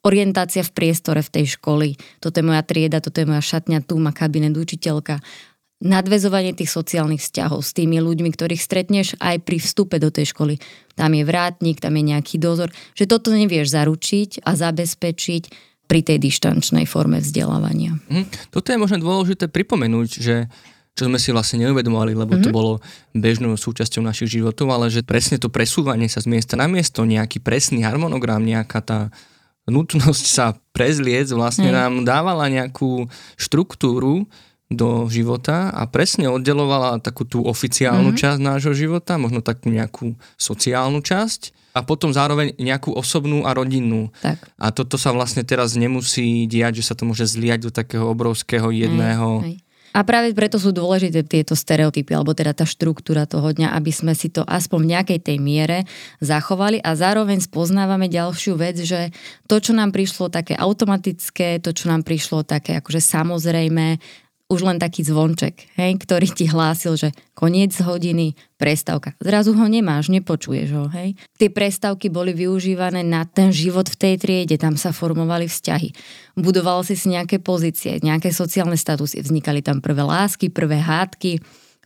Orientácia 0.04 0.60
v 0.60 0.76
priestore 0.76 1.24
v 1.24 1.32
tej 1.32 1.46
školy. 1.56 1.96
Toto 2.20 2.44
je 2.44 2.46
moja 2.46 2.60
trieda, 2.68 3.00
toto 3.00 3.24
je 3.24 3.30
moja 3.32 3.40
šatňa, 3.40 3.88
tu 3.88 3.96
má 3.96 4.12
kabinet 4.12 4.52
učiteľka. 4.52 5.24
Nadvezovanie 5.82 6.54
tých 6.54 6.70
sociálnych 6.70 7.24
vzťahov 7.26 7.66
s 7.66 7.74
tými 7.74 7.98
ľuďmi, 8.04 8.30
ktorých 8.30 8.62
stretneš 8.62 9.18
aj 9.18 9.42
pri 9.42 9.58
vstupe 9.58 9.98
do 9.98 10.14
tej 10.14 10.30
školy. 10.30 10.62
Tam 10.94 11.10
je 11.16 11.26
vrátnik, 11.26 11.82
tam 11.82 11.98
je 11.98 12.04
nejaký 12.06 12.38
dozor. 12.38 12.70
Že 12.94 13.10
toto 13.10 13.34
nevieš 13.34 13.74
zaručiť 13.74 14.46
a 14.46 14.54
zabezpečiť 14.54 15.44
pri 15.90 16.00
tej 16.06 16.22
dištančnej 16.22 16.86
forme 16.86 17.18
vzdelávania. 17.18 17.98
Mm, 18.14 18.30
toto 18.54 18.70
je 18.70 18.78
možno 18.78 19.02
dôležité 19.02 19.50
pripomenúť, 19.50 20.10
že 20.22 20.36
čo 20.92 21.08
sme 21.08 21.18
si 21.18 21.32
vlastne 21.32 21.64
neuvedomovali, 21.68 22.14
lebo 22.14 22.36
mm-hmm. 22.36 22.46
to 22.46 22.50
mhm. 22.52 22.56
bolo 22.56 22.74
bežnou 23.16 23.56
súčasťou 23.56 24.04
našich 24.04 24.40
životov, 24.40 24.72
ale 24.72 24.92
že 24.92 25.08
presne 25.08 25.40
to 25.40 25.48
presúvanie 25.48 26.12
sa 26.12 26.20
z 26.20 26.28
miesta 26.28 26.60
na 26.60 26.68
miesto, 26.68 27.08
nejaký 27.08 27.40
presný 27.40 27.88
harmonogram, 27.88 28.44
nejaká 28.44 28.80
tá 28.84 29.00
nutnosť 29.70 30.26
sa 30.26 30.58
prezliec 30.76 31.30
vlastne 31.32 31.70
mm. 31.70 31.76
nám 31.76 31.94
dávala 32.04 32.50
nejakú 32.50 33.08
štruktúru 33.38 34.28
do 34.72 35.06
života 35.12 35.70
a 35.76 35.84
presne 35.84 36.32
oddelovala 36.32 37.04
takú 37.04 37.28
tú 37.28 37.44
oficiálnu 37.44 38.16
mm-hmm. 38.16 38.24
časť 38.24 38.40
nášho 38.40 38.74
života, 38.74 39.20
možno 39.20 39.44
takú 39.44 39.68
nejakú 39.68 40.16
sociálnu 40.40 41.04
časť 41.04 41.72
a 41.76 41.84
potom 41.84 42.12
zároveň 42.12 42.56
nejakú 42.60 42.92
osobnú 42.96 43.48
a 43.48 43.52
rodinnú. 43.56 44.12
Tak. 44.24 44.40
A 44.60 44.72
toto 44.72 44.96
sa 44.96 45.12
vlastne 45.16 45.44
teraz 45.44 45.76
nemusí 45.76 46.48
diať, 46.48 46.84
že 46.84 46.88
sa 46.92 46.96
to 46.96 47.04
môže 47.08 47.28
zliať 47.28 47.68
do 47.68 47.72
takého 47.72 48.08
obrovského 48.08 48.72
jedného... 48.72 49.44
Hej, 49.44 49.60
hej 49.60 49.71
A 49.92 50.08
práve 50.08 50.32
preto 50.32 50.56
sú 50.56 50.72
dôležité 50.72 51.28
tieto 51.28 51.52
stereotypy, 51.52 52.16
alebo 52.16 52.32
teda 52.32 52.56
tá 52.56 52.64
štruktúra 52.64 53.28
toho 53.28 53.52
dňa, 53.52 53.76
aby 53.76 53.92
sme 53.92 54.16
si 54.16 54.32
to 54.32 54.48
aspoň 54.48 54.80
v 54.80 54.92
nejakej 54.96 55.20
tej 55.20 55.38
miere 55.44 55.84
zachovali. 56.24 56.80
A 56.80 56.96
zároveň 56.96 57.44
spoznávame 57.44 58.08
ďalšiu 58.08 58.56
vec, 58.56 58.80
že 58.80 59.12
to, 59.52 59.60
čo 59.60 59.76
nám 59.76 59.92
prišlo 59.92 60.32
také 60.32 60.56
automatické, 60.56 61.60
to, 61.60 61.76
čo 61.76 61.92
nám 61.92 62.08
prišlo 62.08 62.48
také 62.48 62.80
akože 62.80 63.04
samozrejme, 63.04 64.00
už 64.51 64.67
len 64.67 64.75
taký 64.75 65.08
zvonček, 65.08 65.79
hej, 65.79 65.96
ktorý 65.96 66.27
ti 66.27 66.51
hlásil, 66.51 67.00
že 67.00 67.15
koniec 67.31 67.72
hodiny, 67.79 68.36
prestávka. 68.60 69.15
Zrazu 69.24 69.55
ho 69.55 69.65
nemáš, 69.72 70.12
nepočuješ 70.12 70.70
ho. 70.75 70.86
Hej. 70.91 71.15
Tie 71.39 71.48
prestávky 71.48 72.12
boli 72.12 72.36
využívané 72.36 73.00
na 73.08 73.24
ten 73.24 73.55
život 73.55 73.88
v 73.88 73.96
tej 73.96 74.15
triede, 74.20 74.60
tam 74.60 74.75
sa 74.75 74.91
formovali 74.91 75.48
vzťahy. 75.48 75.96
Budoval 76.36 76.84
si 76.84 77.00
si 77.00 77.08
nejaké 77.15 77.39
pozície, 77.39 78.03
nejaké 78.03 78.36
sociálne 78.36 78.75
statusy, 78.75 79.24
vznikali 79.24 79.63
tam 79.63 79.79
prvé 79.79 80.03
lásky, 80.03 80.51
prvé 80.51 80.84
hádky. 80.84 81.39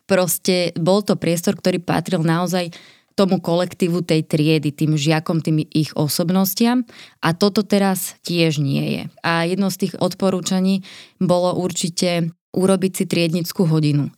Proste 0.09 0.73
bol 0.73 1.05
to 1.05 1.13
priestor, 1.15 1.53
ktorý 1.53 1.77
patril 1.77 2.25
naozaj 2.25 2.73
tomu 3.15 3.39
kolektívu 3.39 4.03
tej 4.03 4.27
triedy, 4.27 4.75
tým 4.75 4.99
žiakom, 4.99 5.39
tým 5.39 5.63
ich 5.71 5.95
osobnostiam 5.95 6.83
a 7.23 7.31
toto 7.31 7.63
teraz 7.63 8.19
tiež 8.27 8.59
nie 8.59 8.99
je. 8.99 9.03
A 9.23 9.47
jedno 9.47 9.71
z 9.71 9.87
tých 9.87 9.93
odporúčaní 9.95 10.83
bolo 11.17 11.55
určite 11.55 12.35
urobiť 12.55 12.91
si 12.95 13.03
triednickú 13.03 13.67
hodinu. 13.67 14.09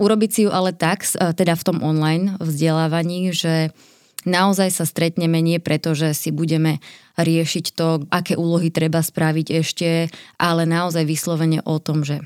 Urobiť 0.00 0.30
si 0.32 0.40
ju 0.48 0.50
ale 0.50 0.72
tak, 0.72 1.04
teda 1.12 1.54
v 1.54 1.66
tom 1.68 1.78
online 1.84 2.34
vzdelávaní, 2.42 3.30
že 3.30 3.70
naozaj 4.26 4.72
sa 4.74 4.88
stretneme 4.88 5.38
nie 5.38 5.62
preto, 5.62 5.94
že 5.94 6.10
si 6.16 6.34
budeme 6.34 6.82
riešiť 7.20 7.64
to, 7.76 8.08
aké 8.10 8.34
úlohy 8.34 8.72
treba 8.72 8.98
spraviť 9.04 9.46
ešte, 9.62 10.10
ale 10.40 10.66
naozaj 10.66 11.06
vyslovene 11.06 11.62
o 11.62 11.78
tom, 11.78 12.02
že 12.02 12.18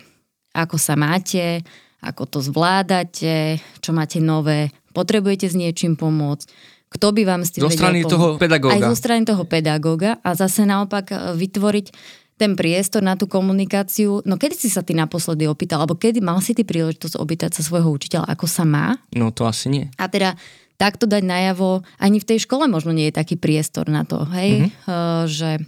ako 0.57 0.81
sa 0.81 0.97
máte, 0.97 1.61
ako 2.01 2.25
to 2.25 2.39
zvládate, 2.41 3.61
čo 3.85 3.91
máte 3.93 4.25
nové, 4.25 4.73
potrebujete 4.97 5.53
s 5.53 5.57
niečím 5.59 6.01
pomôcť, 6.01 6.49
kto 6.87 7.13
by 7.13 7.23
vám 7.29 7.43
s 7.45 7.53
tým 7.53 7.67
Zo 7.67 7.73
strany 7.73 8.07
toho 8.07 8.41
pedagóga. 8.41 8.73
Aj 8.73 8.81
zo 8.81 8.97
strany 8.97 9.23
toho 9.27 9.45
pedagóga 9.45 10.17
a 10.23 10.33
zase 10.33 10.65
naopak 10.65 11.13
vytvoriť 11.37 11.87
ten 12.37 12.53
priestor 12.53 13.01
na 13.01 13.17
tú 13.17 13.25
komunikáciu. 13.25 14.21
No 14.29 14.37
kedy 14.37 14.57
si 14.57 14.69
sa 14.69 14.85
ty 14.85 14.93
naposledy 14.93 15.49
opýtal, 15.49 15.83
alebo 15.83 15.97
kedy 15.97 16.21
mal 16.21 16.41
si 16.45 16.53
ty 16.53 16.63
príležitosť 16.69 17.17
opýtať 17.17 17.51
sa 17.57 17.63
svojho 17.65 17.89
učiteľa, 17.89 18.29
ako 18.29 18.47
sa 18.47 18.65
má? 18.69 18.97
No 19.17 19.33
to 19.33 19.49
asi 19.49 19.73
nie. 19.73 19.85
A 19.97 20.09
teda 20.09 20.37
takto 20.77 21.09
dať 21.09 21.25
najavo, 21.25 21.81
ani 21.97 22.21
v 22.21 22.29
tej 22.29 22.45
škole 22.45 22.69
možno 22.69 22.93
nie 22.93 23.09
je 23.09 23.19
taký 23.19 23.41
priestor 23.41 23.89
na 23.89 24.05
to, 24.05 24.29
hej, 24.37 24.69
mm-hmm. 24.69 24.85
uh, 24.85 25.25
že 25.25 25.65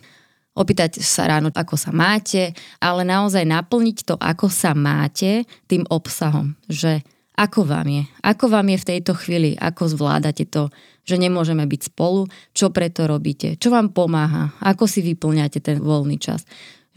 opýtať 0.53 1.01
sa 1.01 1.31
ráno, 1.31 1.49
ako 1.55 1.79
sa 1.79 1.95
máte, 1.95 2.53
ale 2.83 3.07
naozaj 3.07 3.47
naplniť 3.47 3.99
to, 4.05 4.15
ako 4.19 4.51
sa 4.51 4.77
máte, 4.77 5.47
tým 5.71 5.87
obsahom, 5.89 6.59
že 6.67 7.01
ako 7.39 7.63
vám 7.63 7.87
je, 7.87 8.03
ako 8.27 8.51
vám 8.51 8.67
je 8.75 8.79
v 8.83 8.89
tejto 8.91 9.15
chvíli, 9.15 9.55
ako 9.55 9.87
zvládate 9.95 10.51
to, 10.51 10.75
že 11.07 11.23
nemôžeme 11.23 11.63
byť 11.63 11.95
spolu, 11.95 12.27
čo 12.51 12.75
preto 12.75 13.07
robíte, 13.07 13.55
čo 13.63 13.71
vám 13.71 13.95
pomáha, 13.95 14.51
ako 14.59 14.91
si 14.91 15.07
vyplňate 15.07 15.63
ten 15.63 15.79
voľný 15.79 16.19
čas. 16.19 16.43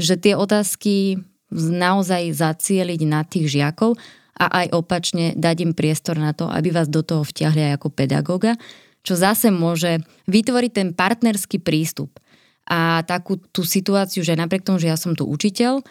Že 0.01 0.13
tie 0.17 0.33
otázky 0.33 1.21
naozaj 1.53 2.33
zacieliť 2.33 3.01
na 3.05 3.21
tých 3.21 3.53
žiakov 3.53 4.01
a 4.33 4.65
aj 4.65 4.67
opačne 4.73 5.37
dať 5.37 5.57
im 5.61 5.73
priestor 5.77 6.17
na 6.17 6.33
to, 6.33 6.49
aby 6.49 6.73
vás 6.73 6.89
do 6.89 7.05
toho 7.05 7.21
vťahli 7.21 7.71
aj 7.71 7.73
ako 7.77 7.87
pedagóga, 7.93 8.57
čo 9.05 9.13
zase 9.13 9.53
môže 9.53 10.01
vytvoriť 10.25 10.71
ten 10.73 10.89
partnerský 10.97 11.61
prístup. 11.61 12.17
A 12.65 13.05
takú 13.05 13.37
tú 13.51 13.61
situáciu, 13.61 14.25
že 14.25 14.37
napriek 14.37 14.65
tomu, 14.65 14.81
že 14.81 14.89
ja 14.89 14.97
som 14.97 15.13
tu 15.13 15.27
učiteľ, 15.27 15.85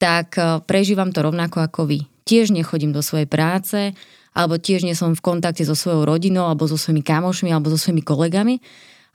tak 0.00 0.40
eh, 0.40 0.64
prežívam 0.64 1.12
to 1.12 1.20
rovnako 1.20 1.60
ako 1.60 1.84
vy. 1.84 2.00
Tiež 2.30 2.54
nechodím 2.54 2.94
do 2.94 3.02
svojej 3.02 3.26
práce, 3.26 3.90
alebo 4.30 4.54
tiež 4.54 4.86
nie 4.86 4.94
som 4.94 5.10
v 5.18 5.18
kontakte 5.18 5.66
so 5.66 5.74
svojou 5.74 6.06
rodinou, 6.06 6.46
alebo 6.46 6.70
so 6.70 6.78
svojimi 6.78 7.02
kamošmi, 7.02 7.50
alebo 7.50 7.74
so 7.74 7.78
svojimi 7.82 8.06
kolegami. 8.06 8.62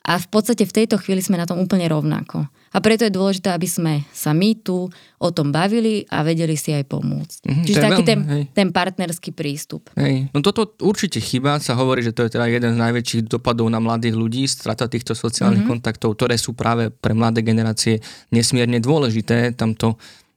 A 0.05 0.21
v 0.21 0.27
podstate 0.29 0.67
v 0.67 0.75
tejto 0.83 1.01
chvíli 1.01 1.23
sme 1.23 1.39
na 1.39 1.49
tom 1.49 1.57
úplne 1.57 1.87
rovnako. 1.89 2.45
A 2.75 2.83
preto 2.83 3.07
je 3.07 3.15
dôležité, 3.15 3.55
aby 3.55 3.65
sme 3.65 3.93
sa 4.11 4.35
my 4.35 4.51
tu 4.59 4.91
o 5.17 5.29
tom 5.31 5.49
bavili 5.49 6.03
a 6.11 6.21
vedeli 6.27 6.59
si 6.59 6.75
aj 6.75 6.85
pomôcť. 6.91 7.39
Mm-hmm, 7.47 7.65
Čiže 7.65 7.79
taký 7.79 8.03
veľmi, 8.03 8.05
ten, 8.05 8.19
ten 8.51 8.69
partnerský 8.69 9.31
prístup. 9.31 9.89
Hej. 9.95 10.29
No 10.35 10.43
toto 10.43 10.75
určite 10.83 11.23
chyba. 11.23 11.57
Sa 11.63 11.73
hovorí, 11.79 12.03
že 12.03 12.11
to 12.11 12.27
je 12.27 12.35
teda 12.35 12.51
jeden 12.51 12.75
z 12.75 12.81
najväčších 12.83 13.31
dopadov 13.31 13.71
na 13.71 13.79
mladých 13.79 14.13
ľudí, 14.19 14.43
strata 14.45 14.91
týchto 14.91 15.15
sociálnych 15.15 15.63
mm-hmm. 15.63 15.71
kontaktov, 15.71 16.19
ktoré 16.19 16.35
sú 16.35 16.51
práve 16.51 16.91
pre 16.91 17.15
mladé 17.15 17.41
generácie 17.41 18.03
nesmierne 18.29 18.77
dôležité. 18.77 19.55
Tamto 19.55 19.95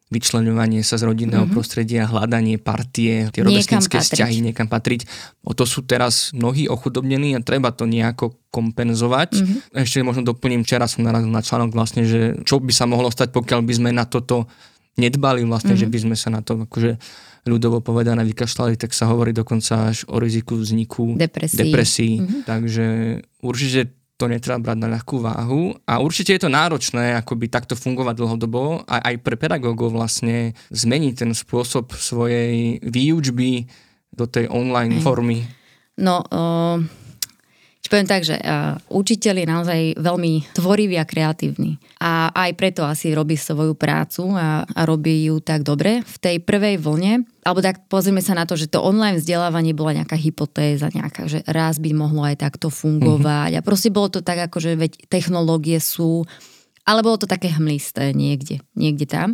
vyčlenovanie 0.08 0.80
sa 0.80 0.96
z 0.96 1.04
rodinného 1.04 1.44
mm-hmm. 1.44 1.54
prostredia, 1.54 2.08
hľadanie 2.08 2.56
partie, 2.56 3.28
tie 3.28 3.42
rovesnické 3.44 4.00
vzťahy, 4.00 4.40
niekam 4.40 4.64
patriť. 4.64 5.04
O 5.44 5.52
to 5.52 5.68
sú 5.68 5.84
teraz 5.84 6.32
mnohí 6.32 6.64
ochudobnení 6.64 7.36
a 7.36 7.44
treba 7.44 7.72
to 7.76 7.84
nejako 7.84 8.40
kompenzovať. 8.48 9.30
Mm-hmm. 9.36 9.84
Ešte 9.84 10.00
možno 10.00 10.24
doplním, 10.24 10.64
včera 10.64 10.88
som 10.88 11.04
narazil 11.04 11.28
na 11.28 11.44
článok 11.44 11.76
vlastne, 11.76 12.08
že 12.08 12.40
čo 12.48 12.56
by 12.56 12.72
sa 12.72 12.88
mohlo 12.88 13.12
stať, 13.12 13.36
pokiaľ 13.36 13.60
by 13.60 13.72
sme 13.76 13.90
na 13.92 14.08
toto 14.08 14.48
nedbali 14.96 15.44
vlastne, 15.44 15.76
mm-hmm. 15.76 15.84
že 15.84 15.92
by 15.92 15.98
sme 16.08 16.16
sa 16.16 16.28
na 16.32 16.40
to 16.40 16.64
akože 16.64 16.96
ľudovo 17.44 17.80
povedané 17.80 18.24
vykašľali, 18.28 18.76
tak 18.76 18.92
sa 18.92 19.08
hovorí 19.08 19.32
dokonca 19.32 19.92
až 19.92 20.04
o 20.08 20.20
riziku 20.20 20.56
vzniku 20.56 21.16
depresí. 21.16 21.56
depresí. 21.56 22.10
Mm-hmm. 22.20 22.40
Takže 22.44 22.86
určite 23.44 23.97
to 24.18 24.26
netreba 24.26 24.58
brať 24.58 24.78
na 24.82 24.90
ľahkú 24.90 25.22
váhu 25.22 25.78
a 25.86 26.02
určite 26.02 26.34
je 26.34 26.42
to 26.42 26.50
náročné 26.50 27.14
akoby 27.22 27.46
takto 27.46 27.78
fungovať 27.78 28.18
dlhodobo 28.18 28.82
a 28.82 28.98
aj 29.06 29.22
pre 29.22 29.38
pedagógov 29.38 29.94
vlastne 29.94 30.58
zmeniť 30.74 31.14
ten 31.14 31.30
spôsob 31.30 31.94
svojej 31.94 32.82
výučby 32.82 33.70
do 34.10 34.26
tej 34.26 34.50
online 34.50 34.98
formy. 34.98 35.46
No, 35.94 36.26
uh, 36.26 36.82
poviem 37.88 38.04
tak, 38.04 38.22
že 38.22 38.36
uh, 38.36 38.76
učiteľ 38.92 39.34
je 39.38 39.46
naozaj 39.48 39.80
veľmi 39.96 40.52
tvorivý 40.52 41.00
a 41.00 41.08
kreatívny. 41.08 41.80
A 42.04 42.28
aj 42.30 42.50
preto 42.54 42.84
asi 42.84 43.16
robí 43.16 43.34
svoju 43.34 43.72
prácu 43.74 44.28
a, 44.36 44.62
a 44.68 44.80
robí 44.84 45.30
ju 45.30 45.40
tak 45.40 45.64
dobre. 45.64 46.04
V 46.04 46.16
tej 46.20 46.36
prvej 46.44 46.76
vlne, 46.76 47.24
alebo 47.48 47.64
tak 47.64 47.88
pozrieme 47.88 48.20
sa 48.20 48.36
na 48.36 48.44
to, 48.44 48.60
že 48.60 48.68
to 48.68 48.84
online 48.84 49.16
vzdelávanie 49.16 49.72
bola 49.72 49.96
nejaká 49.96 50.20
hypotéza, 50.20 50.92
nejaká, 50.92 51.32
že 51.32 51.40
raz 51.48 51.80
by 51.80 51.96
mohlo 51.96 52.20
aj 52.28 52.44
takto 52.44 52.68
fungovať. 52.68 53.56
Mm-hmm. 53.56 53.64
A 53.64 53.66
proste 53.66 53.88
bolo 53.88 54.12
to 54.12 54.20
tak, 54.20 54.36
ako 54.52 54.60
že 54.60 54.76
veď 54.76 55.08
technológie 55.08 55.80
sú, 55.80 56.28
ale 56.84 57.00
bolo 57.00 57.16
to 57.16 57.24
také 57.24 57.48
hmlisté 57.48 58.12
niekde, 58.12 58.60
niekde 58.76 59.08
tam. 59.08 59.32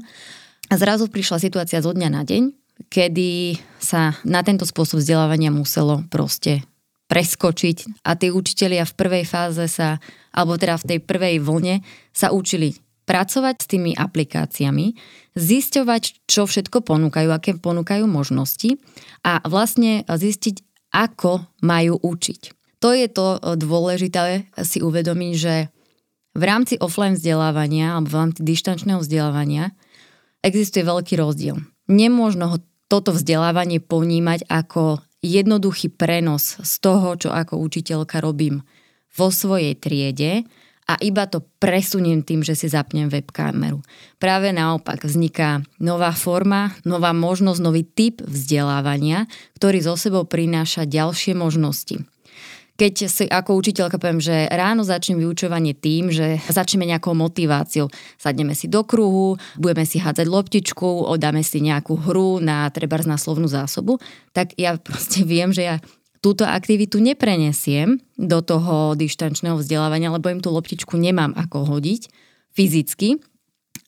A 0.71 0.79
zrazu 0.79 1.11
prišla 1.11 1.43
situácia 1.43 1.83
zo 1.83 1.91
dňa 1.91 2.09
na 2.15 2.23
deň, 2.23 2.55
kedy 2.87 3.59
sa 3.83 4.15
na 4.23 4.47
tento 4.47 4.63
spôsob 4.63 5.03
vzdelávania 5.03 5.51
muselo 5.51 6.07
proste 6.07 6.63
preskočiť 7.11 8.07
a 8.07 8.15
tí 8.15 8.31
učitelia 8.31 8.87
v 8.87 8.95
prvej 8.95 9.25
fáze 9.27 9.67
sa, 9.67 9.99
alebo 10.31 10.55
teda 10.55 10.79
v 10.79 10.87
tej 10.95 10.99
prvej 11.03 11.43
vlne 11.43 11.83
sa 12.15 12.31
učili 12.31 12.79
pracovať 13.05 13.57
s 13.61 13.71
tými 13.71 13.93
aplikáciami, 13.93 14.97
zisťovať, 15.37 16.29
čo 16.29 16.49
všetko 16.49 16.85
ponúkajú, 16.85 17.29
aké 17.31 17.57
ponúkajú 17.61 18.09
možnosti 18.09 18.81
a 19.25 19.45
vlastne 19.45 20.05
zistiť, 20.09 20.65
ako 20.95 21.45
majú 21.61 22.01
učiť. 22.01 22.41
To 22.81 22.93
je 22.93 23.09
to 23.09 23.41
dôležité 23.57 24.49
si 24.61 24.85
uvedomiť, 24.85 25.33
že 25.37 25.55
v 26.35 26.43
rámci 26.43 26.75
offline 26.83 27.17
vzdelávania 27.17 27.97
alebo 27.97 28.11
v 28.11 28.19
rámci 28.19 28.41
dištančného 28.43 29.01
vzdelávania 29.01 29.73
existuje 30.45 30.85
veľký 30.85 31.17
rozdiel. 31.17 31.63
Nemôžno 31.89 32.45
ho 32.53 32.59
toto 32.91 33.17
vzdelávanie 33.17 33.81
ponímať 33.81 34.45
ako 34.51 35.01
jednoduchý 35.25 35.89
prenos 35.97 36.61
z 36.61 36.73
toho, 36.85 37.17
čo 37.17 37.33
ako 37.33 37.57
učiteľka 37.65 38.21
robím 38.21 38.61
vo 39.15 39.33
svojej 39.33 39.73
triede 39.79 40.45
a 40.85 41.01
iba 41.01 41.25
to 41.25 41.41
presuniem 41.61 42.21
tým, 42.21 42.45
že 42.45 42.53
si 42.53 42.69
zapnem 42.69 43.09
webkameru. 43.09 43.81
Práve 44.21 44.53
naopak 44.53 45.05
vzniká 45.09 45.65
nová 45.81 46.13
forma, 46.13 46.77
nová 46.85 47.17
možnosť, 47.17 47.61
nový 47.65 47.89
typ 47.89 48.21
vzdelávania, 48.21 49.25
ktorý 49.57 49.81
zo 49.81 49.97
sebou 49.97 50.29
prináša 50.29 50.85
ďalšie 50.85 51.33
možnosti 51.33 52.05
keď 52.75 52.95
si 53.07 53.25
ako 53.31 53.55
učiteľka 53.55 54.03
poviem, 54.03 54.19
že 54.19 54.51
ráno 54.51 54.83
začnem 54.83 55.23
vyučovanie 55.23 55.79
tým, 55.79 56.11
že 56.11 56.43
začneme 56.51 56.83
nejakou 56.91 57.15
motiváciou. 57.15 57.87
Sadneme 58.19 58.59
si 58.59 58.67
do 58.67 58.83
kruhu, 58.83 59.39
budeme 59.55 59.87
si 59.87 60.03
hádzať 60.03 60.27
loptičku, 60.27 61.07
odáme 61.07 61.47
si 61.47 61.63
nejakú 61.63 61.95
hru 61.95 62.43
na 62.43 62.67
trebárs 62.75 63.07
na 63.07 63.15
slovnú 63.15 63.47
zásobu, 63.47 64.03
tak 64.35 64.59
ja 64.59 64.75
proste 64.87 65.23
viem, 65.23 65.55
že 65.55 65.63
ja 65.71 65.77
túto 66.25 66.49
aktivitu 66.49 67.05
neprenesiem 67.05 68.01
do 68.17 68.41
toho 68.41 68.97
dištančného 68.97 69.61
vzdelávania, 69.61 70.09
lebo 70.09 70.33
im 70.33 70.41
tú 70.41 70.49
loptičku 70.49 70.97
nemám 70.97 71.37
ako 71.37 71.77
hodiť 71.77 72.09
fyzicky, 72.57 73.21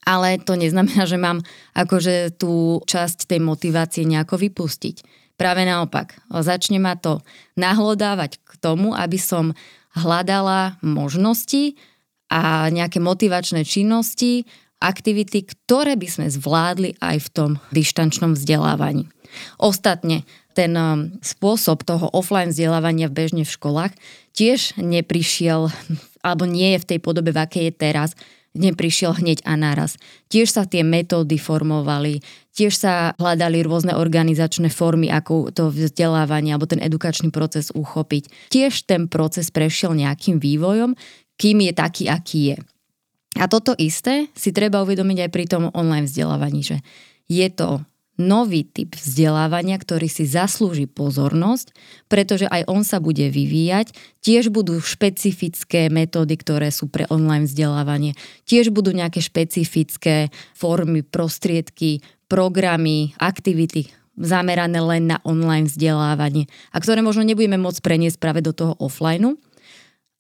ale 0.05 0.37
to 0.37 0.53
neznamená, 0.53 1.09
že 1.09 1.17
mám 1.17 1.41
akože 1.73 2.37
tú 2.37 2.85
časť 2.85 3.25
tej 3.25 3.41
motivácie 3.41 4.05
nejako 4.05 4.37
vypustiť. 4.37 5.25
Práve 5.41 5.65
naopak, 5.65 6.21
začne 6.29 6.77
ma 6.77 6.93
to 7.01 7.25
nahlodávať 7.57 8.37
k 8.45 8.53
tomu, 8.61 8.93
aby 8.93 9.17
som 9.17 9.57
hľadala 9.97 10.77
možnosti 10.85 11.73
a 12.29 12.69
nejaké 12.69 13.01
motivačné 13.01 13.65
činnosti 13.65 14.45
aktivity, 14.77 15.49
ktoré 15.49 15.97
by 15.97 16.09
sme 16.09 16.27
zvládli 16.29 17.01
aj 17.01 17.17
v 17.17 17.29
tom 17.33 17.51
dištančnom 17.73 18.37
vzdelávaní. 18.37 19.09
Ostatne, 19.57 20.29
ten 20.57 20.73
um, 20.73 21.13
spôsob 21.21 21.85
toho 21.85 22.09
offline 22.17 22.49
vzdelávania 22.49 23.13
bežne 23.13 23.45
v 23.45 23.53
školách 23.53 23.93
tiež 24.33 24.81
neprišiel, 24.81 25.69
alebo 26.27 26.49
nie 26.49 26.77
je 26.77 26.83
v 26.83 26.89
tej 26.95 26.99
podobe, 27.05 27.37
v 27.37 27.41
akej 27.45 27.65
je 27.69 27.75
teraz, 27.77 28.11
neprišiel 28.57 29.21
hneď 29.21 29.45
a 29.45 29.53
naraz. 29.57 30.01
Tiež 30.33 30.49
sa 30.49 30.65
tie 30.65 30.81
metódy 30.81 31.37
formovali, 31.37 32.25
tiež 32.57 32.73
sa 32.73 33.13
hľadali 33.21 33.61
rôzne 33.61 33.93
organizačné 33.93 34.73
formy, 34.73 35.13
ako 35.13 35.53
to 35.53 35.69
vzdelávanie 35.69 36.57
alebo 36.57 36.65
ten 36.65 36.81
edukačný 36.81 37.29
proces 37.29 37.69
uchopiť. 37.77 38.49
Tiež 38.49 38.89
ten 38.89 39.13
proces 39.13 39.53
prešiel 39.53 39.93
nejakým 39.93 40.41
vývojom, 40.41 40.97
kým 41.37 41.69
je 41.69 41.73
taký, 41.77 42.09
aký 42.09 42.41
je. 42.53 42.59
A 43.37 43.45
toto 43.53 43.77
isté 43.77 44.33
si 44.33 44.57
treba 44.57 44.81
uvedomiť 44.81 45.29
aj 45.29 45.31
pri 45.31 45.45
tom 45.45 45.69
online 45.77 46.09
vzdelávaní, 46.09 46.65
že 46.65 46.81
je 47.29 47.45
to 47.53 47.85
nový 48.17 48.65
typ 48.65 48.97
vzdelávania, 48.97 49.77
ktorý 49.77 50.09
si 50.09 50.25
zaslúži 50.25 50.89
pozornosť, 50.89 51.73
pretože 52.09 52.49
aj 52.49 52.65
on 52.69 52.83
sa 52.83 53.01
bude 53.01 53.29
vyvíjať. 53.29 53.93
Tiež 54.25 54.49
budú 54.49 54.81
špecifické 54.81 55.93
metódy, 55.93 56.35
ktoré 56.41 56.73
sú 56.73 56.89
pre 56.89 57.05
online 57.13 57.45
vzdelávanie. 57.45 58.17
Tiež 58.49 58.73
budú 58.73 58.93
nejaké 58.97 59.21
špecifické 59.21 60.33
formy, 60.57 61.05
prostriedky, 61.05 62.01
programy, 62.27 63.15
aktivity 63.21 63.93
zamerané 64.17 64.81
len 64.81 65.13
na 65.13 65.21
online 65.29 65.69
vzdelávanie 65.69 66.49
a 66.73 66.81
ktoré 66.81 67.05
možno 67.05 67.21
nebudeme 67.23 67.61
môcť 67.61 67.85
preniesť 67.85 68.17
práve 68.17 68.41
do 68.41 68.57
toho 68.57 68.73
offlineu. 68.81 69.37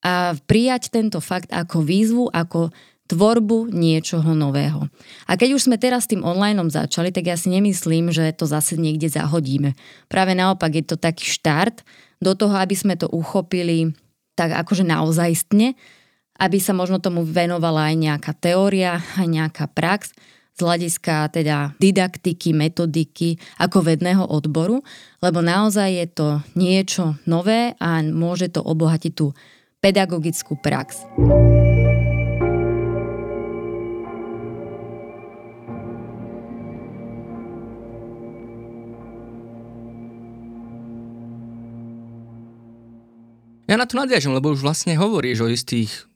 A 0.04 0.36
prijať 0.44 0.92
tento 0.92 1.18
fakt 1.24 1.50
ako 1.50 1.82
výzvu, 1.82 2.28
ako 2.30 2.70
tvorbu 3.06 3.70
niečoho 3.70 4.34
nového. 4.34 4.90
A 5.30 5.38
keď 5.38 5.56
už 5.56 5.70
sme 5.70 5.78
teraz 5.78 6.10
tým 6.10 6.26
online 6.26 6.58
začali, 6.66 7.14
tak 7.14 7.30
ja 7.30 7.38
si 7.38 7.48
nemyslím, 7.50 8.10
že 8.10 8.34
to 8.34 8.44
zase 8.50 8.74
niekde 8.74 9.06
zahodíme. 9.06 9.78
Práve 10.10 10.34
naopak 10.34 10.74
je 10.74 10.84
to 10.84 10.96
taký 10.98 11.26
štart 11.26 11.86
do 12.18 12.34
toho, 12.34 12.54
aby 12.58 12.74
sme 12.74 12.98
to 12.98 13.06
uchopili 13.08 13.94
tak 14.36 14.52
akože 14.52 14.84
naozajstne, 14.84 15.72
aby 16.36 16.58
sa 16.60 16.76
možno 16.76 17.00
tomu 17.00 17.24
venovala 17.24 17.88
aj 17.88 17.96
nejaká 17.96 18.32
teória, 18.36 19.00
aj 19.16 19.26
nejaká 19.26 19.64
prax 19.72 20.12
z 20.56 20.60
hľadiska 20.64 21.32
teda 21.32 21.76
didaktiky, 21.76 22.56
metodiky 22.56 23.36
ako 23.60 23.84
vedného 23.84 24.24
odboru, 24.24 24.80
lebo 25.20 25.44
naozaj 25.44 25.88
je 25.92 26.06
to 26.08 26.28
niečo 26.56 27.16
nové 27.28 27.76
a 27.76 28.00
môže 28.04 28.48
to 28.52 28.64
obohatiť 28.64 29.12
tú 29.12 29.36
pedagogickú 29.84 30.56
prax. 30.60 31.04
Ja 43.66 43.74
na 43.74 43.86
to 43.86 43.98
nadviažem, 43.98 44.30
lebo 44.30 44.54
už 44.54 44.62
vlastne 44.62 44.94
hovoríš 44.94 45.42
o 45.42 45.50
istých 45.50 46.06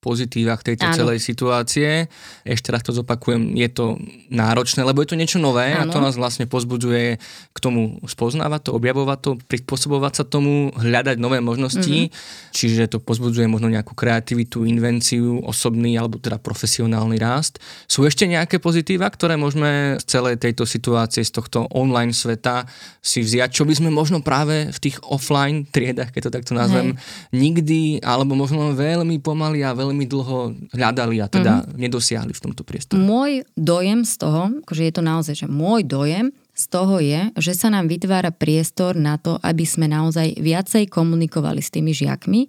pozitívach 0.00 0.64
tejto 0.64 0.88
Áno. 0.88 0.96
celej 0.96 1.20
situácie. 1.20 2.08
Ešte 2.42 2.72
raz 2.72 2.80
to 2.80 2.96
zopakujem, 2.96 3.52
je 3.52 3.68
to 3.68 4.00
náročné, 4.32 4.80
lebo 4.80 5.04
je 5.04 5.12
to 5.12 5.20
niečo 5.20 5.36
nové 5.36 5.76
Áno. 5.76 5.88
a 5.88 5.92
to 5.92 6.00
nás 6.00 6.16
vlastne 6.16 6.48
pozbudzuje 6.48 7.20
k 7.52 7.58
tomu 7.60 8.00
spoznávať 8.08 8.68
to, 8.68 8.70
objavovať 8.72 9.18
to, 9.20 9.30
prispôsobovať 9.44 10.12
sa 10.16 10.24
tomu, 10.24 10.72
hľadať 10.72 11.20
nové 11.20 11.44
možnosti, 11.44 12.08
mm-hmm. 12.08 12.50
čiže 12.56 12.96
to 12.96 12.98
pozbudzuje 12.98 13.44
možno 13.44 13.68
nejakú 13.68 13.92
kreativitu, 13.92 14.64
invenciu, 14.64 15.44
osobný 15.44 16.00
alebo 16.00 16.16
teda 16.16 16.40
profesionálny 16.40 17.20
rast. 17.20 17.60
Sú 17.84 18.08
ešte 18.08 18.24
nejaké 18.24 18.56
pozitíva, 18.56 19.04
ktoré 19.12 19.36
môžeme 19.36 20.00
z 20.00 20.04
celej 20.08 20.40
tejto 20.40 20.64
situácie, 20.64 21.20
z 21.20 21.36
tohto 21.36 21.68
online 21.76 22.16
sveta 22.16 22.64
si 23.04 23.20
vziať, 23.20 23.52
čo 23.52 23.68
by 23.68 23.76
sme 23.76 23.90
možno 23.92 24.24
práve 24.24 24.72
v 24.72 24.78
tých 24.80 24.96
offline 25.04 25.68
triedach, 25.68 26.08
keď 26.08 26.32
to 26.32 26.34
takto 26.40 26.52
nazvem, 26.56 26.96
Hej. 26.96 27.36
nikdy, 27.36 27.80
alebo 28.00 28.32
možno 28.32 28.72
veľmi 28.72 29.20
pomaly 29.20 29.60
a 29.60 29.76
veľmi 29.76 29.89
veľmi 29.90 30.06
dlho 30.06 30.38
hľadali 30.70 31.18
a 31.18 31.26
teda 31.26 31.66
mm-hmm. 31.66 31.76
nedosiahli 31.76 32.32
v 32.32 32.40
tomto 32.40 32.62
priestore. 32.62 33.02
Môj 33.02 33.42
dojem 33.58 34.06
z 34.06 34.14
toho, 34.22 34.42
akože 34.62 34.82
je 34.86 34.94
to 34.94 35.02
naozaj, 35.02 35.34
že 35.34 35.46
môj 35.50 35.82
dojem 35.82 36.30
z 36.54 36.64
toho 36.70 37.02
je, 37.02 37.34
že 37.34 37.52
sa 37.58 37.68
nám 37.74 37.90
vytvára 37.90 38.30
priestor 38.30 38.94
na 38.94 39.18
to, 39.18 39.40
aby 39.42 39.66
sme 39.66 39.90
naozaj 39.90 40.38
viacej 40.38 40.86
komunikovali 40.86 41.58
s 41.58 41.74
tými 41.74 41.90
žiakmi 41.90 42.46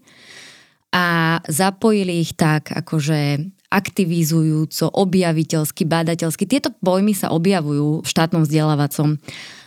a 0.91 1.39
zapojili 1.47 2.19
ich 2.19 2.35
tak 2.35 2.69
akože 2.75 3.39
aktivizujúco, 3.71 4.91
objaviteľsky, 4.91 5.87
bádateľsky. 5.87 6.43
Tieto 6.43 6.75
pojmy 6.83 7.15
sa 7.15 7.31
objavujú 7.31 8.03
v 8.03 8.07
štátnom 8.07 8.43
vzdelávacom 8.43 9.15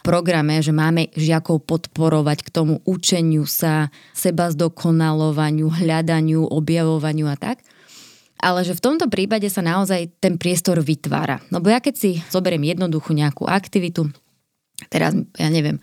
programe, 0.05 0.61
že 0.61 0.77
máme 0.77 1.09
žiakov 1.17 1.65
podporovať 1.65 2.45
k 2.45 2.53
tomu 2.53 2.85
učeniu 2.85 3.49
sa, 3.49 3.89
seba 4.13 4.53
zdokonalovaniu, 4.53 5.73
hľadaniu, 5.73 6.45
objavovaniu 6.45 7.33
a 7.33 7.41
tak. 7.41 7.65
Ale 8.45 8.61
že 8.61 8.77
v 8.77 8.85
tomto 8.85 9.09
prípade 9.09 9.49
sa 9.49 9.65
naozaj 9.65 10.21
ten 10.21 10.37
priestor 10.37 10.85
vytvára. 10.85 11.41
Lebo 11.49 11.73
ja 11.73 11.81
keď 11.81 11.95
si 11.97 12.11
zoberiem 12.29 12.61
jednoduchú 12.77 13.17
nejakú 13.17 13.49
aktivitu, 13.49 14.13
teraz 14.93 15.17
ja 15.41 15.49
neviem, 15.49 15.81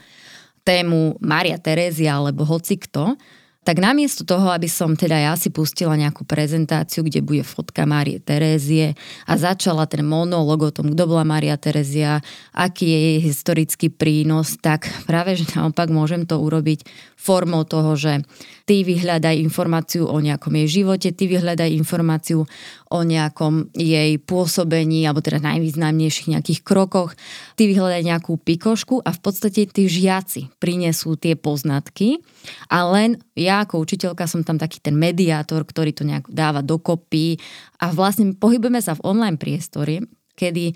tému 0.62 1.18
Maria 1.18 1.58
Terézia 1.58 2.22
alebo 2.22 2.46
hoci 2.46 2.78
kto, 2.78 3.18
tak 3.62 3.78
namiesto 3.78 4.26
toho, 4.26 4.50
aby 4.50 4.66
som 4.66 4.98
teda 4.98 5.22
ja 5.22 5.34
si 5.38 5.54
pustila 5.54 5.94
nejakú 5.94 6.26
prezentáciu, 6.26 7.06
kde 7.06 7.22
bude 7.22 7.46
fotka 7.46 7.86
Márie 7.86 8.18
Terézie 8.18 8.98
a 9.30 9.38
začala 9.38 9.86
ten 9.86 10.02
monológ 10.02 10.66
o 10.66 10.72
tom, 10.74 10.90
kto 10.98 11.06
bola 11.06 11.22
Mária 11.22 11.54
Terézia, 11.62 12.26
aký 12.58 12.90
je 12.90 13.00
jej 13.06 13.20
historický 13.22 13.88
prínos, 13.94 14.58
tak 14.58 14.90
práve, 15.06 15.38
že 15.38 15.46
naopak 15.54 15.94
môžem 15.94 16.26
to 16.26 16.42
urobiť 16.42 16.90
formou 17.22 17.62
toho, 17.62 17.94
že 17.94 18.26
ty 18.66 18.82
vyhľadaj 18.82 19.38
informáciu 19.38 20.10
o 20.10 20.18
nejakom 20.18 20.58
jej 20.66 20.82
živote, 20.82 21.14
ty 21.14 21.30
vyhľadaj 21.30 21.70
informáciu 21.70 22.50
o 22.90 23.00
nejakom 23.06 23.70
jej 23.78 24.18
pôsobení, 24.18 25.06
alebo 25.06 25.22
teda 25.22 25.38
najvýznamnejších 25.38 26.34
nejakých 26.34 26.66
krokoch, 26.66 27.14
ty 27.54 27.70
vyhľadaj 27.70 28.02
nejakú 28.10 28.42
pikošku 28.42 29.06
a 29.06 29.14
v 29.14 29.20
podstate 29.22 29.70
tí 29.70 29.86
žiaci 29.86 30.50
prinesú 30.58 31.14
tie 31.14 31.38
poznatky 31.38 32.26
a 32.74 32.90
len 32.90 33.22
ja 33.38 33.51
ako 33.52 33.84
učiteľka 33.84 34.24
som 34.26 34.42
tam 34.48 34.56
taký 34.56 34.80
ten 34.80 34.96
mediátor, 34.96 35.68
ktorý 35.68 35.92
to 35.92 36.08
nejak 36.08 36.32
dáva 36.32 36.64
dokopy 36.64 37.36
a 37.84 37.92
vlastne 37.92 38.32
pohybujeme 38.34 38.80
sa 38.80 38.96
v 38.96 39.04
online 39.04 39.36
priestore, 39.36 40.08
kedy 40.40 40.72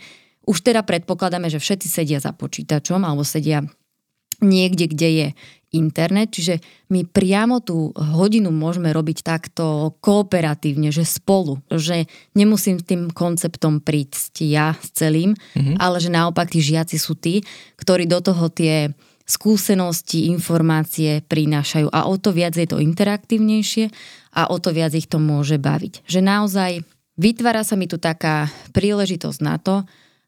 už 0.46 0.62
teda 0.62 0.86
predpokladáme, 0.86 1.50
že 1.50 1.64
všetci 1.64 1.88
sedia 1.90 2.20
za 2.22 2.36
počítačom 2.36 3.02
alebo 3.02 3.26
sedia 3.26 3.66
niekde, 4.44 4.92
kde 4.92 5.10
je 5.10 5.28
internet, 5.76 6.32
čiže 6.32 6.64
my 6.88 7.04
priamo 7.04 7.60
tú 7.60 7.92
hodinu 7.96 8.48
môžeme 8.48 8.96
robiť 8.96 9.28
takto 9.28 9.96
kooperatívne, 10.00 10.88
že 10.90 11.04
spolu, 11.04 11.60
že 11.68 12.08
nemusím 12.32 12.80
tým 12.80 13.12
konceptom 13.12 13.84
prísť 13.84 14.48
ja 14.48 14.72
s 14.80 14.96
celým, 14.96 15.36
mm-hmm. 15.36 15.76
ale 15.76 16.00
že 16.00 16.08
naopak 16.08 16.48
tí 16.48 16.64
žiaci 16.64 16.96
sú 16.96 17.20
tí, 17.20 17.44
ktorí 17.76 18.08
do 18.08 18.24
toho 18.24 18.48
tie 18.48 18.96
skúsenosti, 19.26 20.30
informácie 20.30 21.26
prinášajú 21.26 21.90
a 21.90 22.06
o 22.06 22.16
to 22.22 22.30
viac 22.30 22.54
je 22.54 22.70
to 22.70 22.78
interaktívnejšie 22.78 23.90
a 24.38 24.54
o 24.54 24.58
to 24.62 24.70
viac 24.70 24.94
ich 24.94 25.10
to 25.10 25.18
môže 25.18 25.58
baviť. 25.58 26.06
Že 26.06 26.20
naozaj 26.22 26.72
vytvára 27.18 27.66
sa 27.66 27.74
mi 27.74 27.90
tu 27.90 27.98
taká 27.98 28.54
príležitosť 28.72 29.40
na 29.42 29.58
to, 29.58 29.82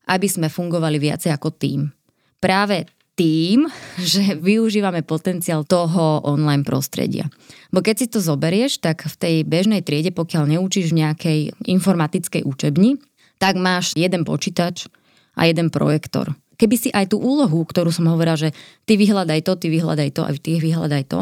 aby 0.10 0.26
sme 0.26 0.50
fungovali 0.50 0.98
viacej 0.98 1.30
ako 1.30 1.54
tým. 1.54 1.94
Práve 2.42 2.90
tým, 3.14 3.70
že 4.02 4.38
využívame 4.38 5.06
potenciál 5.06 5.62
toho 5.62 6.26
online 6.26 6.66
prostredia. 6.66 7.30
Bo 7.70 7.86
keď 7.86 7.96
si 8.02 8.08
to 8.10 8.18
zoberieš, 8.18 8.82
tak 8.82 9.06
v 9.06 9.16
tej 9.18 9.36
bežnej 9.46 9.86
triede, 9.86 10.10
pokiaľ 10.10 10.58
neučíš 10.58 10.90
v 10.90 11.00
nejakej 11.06 11.40
informatickej 11.70 12.42
učebni, 12.46 12.98
tak 13.38 13.58
máš 13.62 13.94
jeden 13.94 14.26
počítač 14.26 14.90
a 15.38 15.46
jeden 15.46 15.70
projektor. 15.70 16.34
Keby 16.58 16.76
si 16.76 16.90
aj 16.90 17.14
tú 17.14 17.22
úlohu, 17.22 17.62
ktorú 17.64 17.94
som 17.94 18.10
hovorila, 18.10 18.34
že 18.34 18.50
ty 18.90 18.98
vyhľadaj 18.98 19.46
to, 19.46 19.54
ty 19.62 19.68
vyhľadaj 19.70 20.10
to 20.18 20.22
a 20.26 20.32
ty 20.34 20.58
vyhľadaj 20.58 21.04
to, 21.06 21.20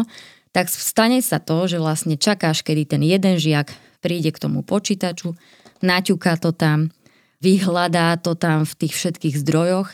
tak 0.56 0.72
stane 0.72 1.20
sa 1.20 1.44
to, 1.44 1.68
že 1.68 1.78
vlastne 1.84 2.16
čakáš, 2.16 2.64
kedy 2.64 2.88
ten 2.88 3.04
jeden 3.04 3.36
žiak 3.36 3.76
príde 4.00 4.32
k 4.32 4.40
tomu 4.40 4.64
počítaču, 4.64 5.36
naťuká 5.84 6.40
to 6.40 6.56
tam, 6.56 6.96
vyhľadá 7.44 8.16
to 8.24 8.40
tam 8.40 8.64
v 8.64 8.74
tých 8.80 8.96
všetkých 8.96 9.36
zdrojoch 9.44 9.92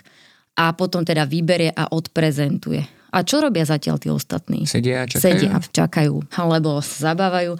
a 0.53 0.69
potom 0.77 1.01
teda 1.01 1.25
vyberie 1.25 1.73
a 1.73 1.89
odprezentuje. 1.89 2.85
A 3.11 3.27
čo 3.27 3.43
robia 3.43 3.67
zatiaľ 3.67 3.99
tí 3.99 4.07
ostatní? 4.07 4.63
Sedia 4.63 5.03
a 5.03 5.05
čakajú. 5.09 5.19
Sedia 5.19 5.49
a 5.51 5.59
čakajú, 5.59 6.15
alebo 6.31 6.79
sa 6.79 7.11
zabávajú. 7.11 7.59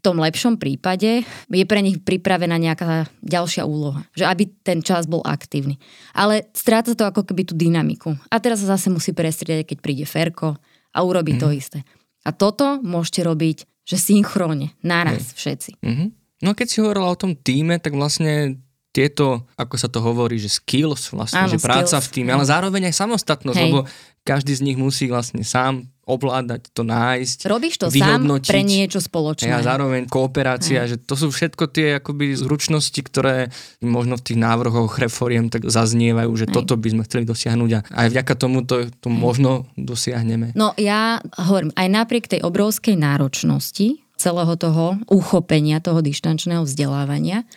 V 0.00 0.08
tom 0.08 0.16
lepšom 0.16 0.56
prípade 0.56 1.28
je 1.28 1.64
pre 1.68 1.84
nich 1.84 2.00
pripravená 2.00 2.56
nejaká 2.56 3.04
ďalšia 3.20 3.68
úloha. 3.68 4.08
Že 4.16 4.24
aby 4.32 4.44
ten 4.64 4.80
čas 4.80 5.04
bol 5.04 5.20
aktívny. 5.20 5.76
Ale 6.16 6.48
stráca 6.56 6.96
to 6.96 7.04
ako 7.04 7.28
keby 7.28 7.44
tú 7.44 7.52
dynamiku. 7.52 8.16
A 8.32 8.40
teraz 8.40 8.64
sa 8.64 8.80
zase 8.80 8.88
musí 8.88 9.12
prestriedať, 9.12 9.76
keď 9.76 9.78
príde 9.84 10.08
Ferko 10.08 10.56
a 10.96 10.98
urobí 11.04 11.36
mm. 11.36 11.40
to 11.44 11.52
mhm. 11.52 11.56
isté. 11.60 11.78
A 12.24 12.32
toto 12.32 12.80
môžete 12.80 13.20
robiť, 13.28 13.68
že 13.84 13.96
synchrone, 14.00 14.72
naraz 14.80 15.36
všetci. 15.36 15.80
Mm-hmm. 15.84 16.08
No 16.40 16.48
a 16.52 16.56
keď 16.56 16.66
si 16.68 16.80
hovorila 16.80 17.12
o 17.12 17.20
tom 17.20 17.36
týme, 17.36 17.76
tak 17.80 17.92
vlastne 17.92 18.60
tieto, 18.90 19.46
ako 19.54 19.74
sa 19.78 19.86
to 19.90 20.02
hovorí, 20.02 20.38
že 20.38 20.50
skills, 20.50 21.10
vlastne, 21.14 21.46
Áno, 21.46 21.52
že 21.52 21.62
práca 21.62 21.98
skills. 21.98 22.06
v 22.06 22.12
tým, 22.14 22.26
ale 22.30 22.42
zároveň 22.42 22.90
aj 22.90 22.94
samostatnosť, 23.02 23.58
Hej. 23.58 23.64
lebo 23.70 23.80
každý 24.26 24.52
z 24.54 24.62
nich 24.66 24.78
musí 24.78 25.06
vlastne 25.06 25.46
sám 25.46 25.89
ovládať 26.10 26.74
to 26.74 26.82
nájsť. 26.82 27.46
Robíš 27.46 27.78
to 27.78 27.86
sám 27.94 28.26
pre 28.42 28.66
niečo 28.66 28.98
A 28.98 29.06
spoločné. 29.06 29.62
zároveň 29.62 30.10
kooperácia, 30.10 30.90
že 30.90 30.98
to 30.98 31.14
sú 31.14 31.30
všetko 31.30 31.70
tie 31.70 32.02
akoby 32.02 32.34
zručnosti, 32.34 32.98
ktoré 32.98 33.54
možno 33.78 34.18
v 34.18 34.26
tých 34.26 34.38
návrhoch 34.42 34.98
reforiem 34.98 35.46
tak 35.46 35.70
zaznievajú, 35.70 36.30
že 36.34 36.46
Hej. 36.50 36.54
toto 36.58 36.74
by 36.74 36.88
sme 36.90 37.02
chceli 37.06 37.24
dosiahnuť 37.24 37.70
a 37.70 37.80
aj 37.94 38.08
vďaka 38.10 38.34
tomu 38.34 38.66
to, 38.66 38.90
to 38.98 39.08
možno 39.08 39.70
dosiahneme. 39.78 40.52
No 40.58 40.74
ja 40.74 41.22
hovorím, 41.38 41.70
aj 41.78 41.88
napriek 41.88 42.26
tej 42.26 42.42
obrovskej 42.42 42.98
náročnosti 42.98 44.02
celého 44.20 44.52
toho 44.60 45.00
uchopenia, 45.08 45.80
toho 45.80 46.04
dištančného 46.04 46.68
vzdelávania, 46.68 47.48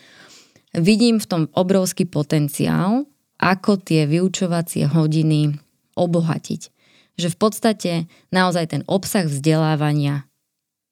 vidím 0.72 1.20
v 1.20 1.28
tom 1.28 1.44
obrovský 1.52 2.08
potenciál, 2.08 3.04
ako 3.36 3.84
tie 3.84 4.08
vyučovacie 4.08 4.88
hodiny 4.88 5.60
obohatiť. 6.00 6.73
Že 7.20 7.28
v 7.34 7.38
podstate 7.38 7.92
naozaj 8.34 8.74
ten 8.74 8.82
obsah 8.90 9.26
vzdelávania 9.30 10.26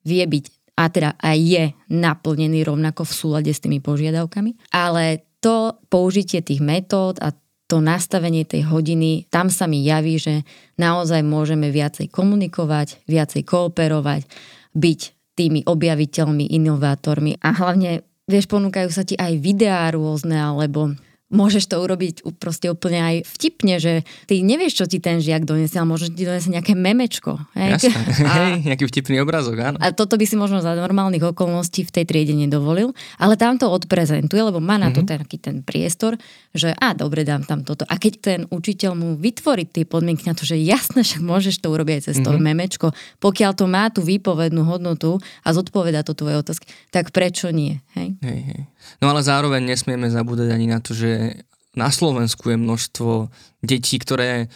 vie 0.06 0.26
byť 0.26 0.46
a 0.78 0.90
teda 0.90 1.14
aj 1.20 1.38
je 1.38 1.64
naplnený 1.94 2.66
rovnako 2.66 3.06
v 3.06 3.14
súlade 3.14 3.52
s 3.54 3.62
tými 3.62 3.84
požiadavkami, 3.84 4.74
ale 4.74 5.28
to 5.44 5.78
použitie 5.90 6.42
tých 6.42 6.62
metód 6.62 7.22
a 7.22 7.34
to 7.70 7.80
nastavenie 7.80 8.44
tej 8.44 8.68
hodiny, 8.68 9.32
tam 9.32 9.48
sa 9.48 9.64
mi 9.64 9.80
javí, 9.80 10.20
že 10.20 10.44
naozaj 10.76 11.24
môžeme 11.24 11.72
viacej 11.72 12.12
komunikovať, 12.12 13.08
viacej 13.08 13.48
kooperovať, 13.48 14.28
byť 14.76 15.00
tými 15.40 15.64
objaviteľmi, 15.64 16.52
inovátormi 16.52 17.40
a 17.40 17.56
hlavne, 17.56 18.04
vieš, 18.28 18.52
ponúkajú 18.52 18.90
sa 18.92 19.08
ti 19.08 19.16
aj 19.16 19.40
videá 19.40 19.88
rôzne, 19.88 20.36
alebo 20.36 20.92
môžeš 21.32 21.66
to 21.66 21.80
urobiť 21.80 22.14
proste 22.38 22.68
úplne 22.68 23.00
aj 23.00 23.16
vtipne, 23.26 23.80
že 23.80 23.94
ty 24.28 24.40
nevieš, 24.40 24.74
čo 24.76 24.86
ti 24.86 25.00
ten 25.00 25.18
žiak 25.18 25.42
donesie, 25.42 25.76
ale 25.76 25.88
možno 25.88 26.12
ti 26.12 26.22
donesie 26.22 26.52
nejaké 26.52 26.76
memečko. 26.76 27.40
Hej? 27.56 27.88
Jasné, 27.88 27.96
A, 28.28 28.34
hej, 28.38 28.68
nejaký 28.68 28.86
vtipný 28.86 29.18
obrazok, 29.18 29.56
áno. 29.58 29.78
a 29.78 29.90
toto 29.90 30.16
by 30.16 30.24
si 30.24 30.36
možno 30.36 30.60
za 30.60 30.72
normálnych 30.72 31.24
okolností 31.26 31.82
v 31.82 31.92
tej 31.92 32.06
triede 32.06 32.36
nedovolil, 32.36 32.92
ale 33.16 33.34
tam 33.34 33.56
to 33.56 33.66
odprezentuje, 33.66 34.42
lebo 34.42 34.60
má 34.60 34.76
na 34.76 34.90
to 34.90 35.02
Mhm. 35.02 35.08
taký 35.10 35.38
ten 35.38 35.62
priestor, 35.62 36.20
že 36.52 36.76
a 36.76 36.92
dobre, 36.92 37.24
dám 37.24 37.42
tam 37.42 37.64
toto. 37.64 37.88
A 37.88 37.96
keď 37.96 38.14
ten 38.20 38.40
učiteľ 38.46 38.92
mu 38.94 39.10
vytvorí 39.16 39.64
tie 39.64 39.88
podmienky 39.88 40.26
na 40.26 40.36
to, 40.36 40.44
že 40.44 40.60
jasné, 40.60 41.02
však 41.02 41.24
môžeš 41.24 41.58
to 41.58 41.72
urobiť 41.72 41.94
aj 41.96 42.04
cez 42.06 42.18
to 42.20 42.30
Mhm. 42.30 42.42
memečko, 42.44 42.88
pokiaľ 43.18 43.52
to 43.56 43.66
má 43.66 43.88
tú 43.88 44.02
výpovednú 44.02 44.62
hodnotu 44.64 45.16
a 45.42 45.50
zodpoveda 45.50 46.04
to 46.04 46.12
tvoje 46.12 46.36
otázky, 46.38 46.68
tak 46.90 47.10
prečo 47.10 47.48
nie? 47.50 47.80
Hej? 47.96 48.16
Hej, 48.24 48.40
hej. 48.48 48.62
No 49.04 49.12
ale 49.12 49.22
zároveň 49.26 49.64
nesmieme 49.64 50.08
zabúdať 50.08 50.52
ani 50.52 50.68
na 50.72 50.80
to, 50.80 50.96
že 50.96 51.44
na 51.76 51.88
Slovensku 51.88 52.52
je 52.52 52.58
množstvo 52.60 53.32
detí, 53.64 53.96
ktoré 54.00 54.52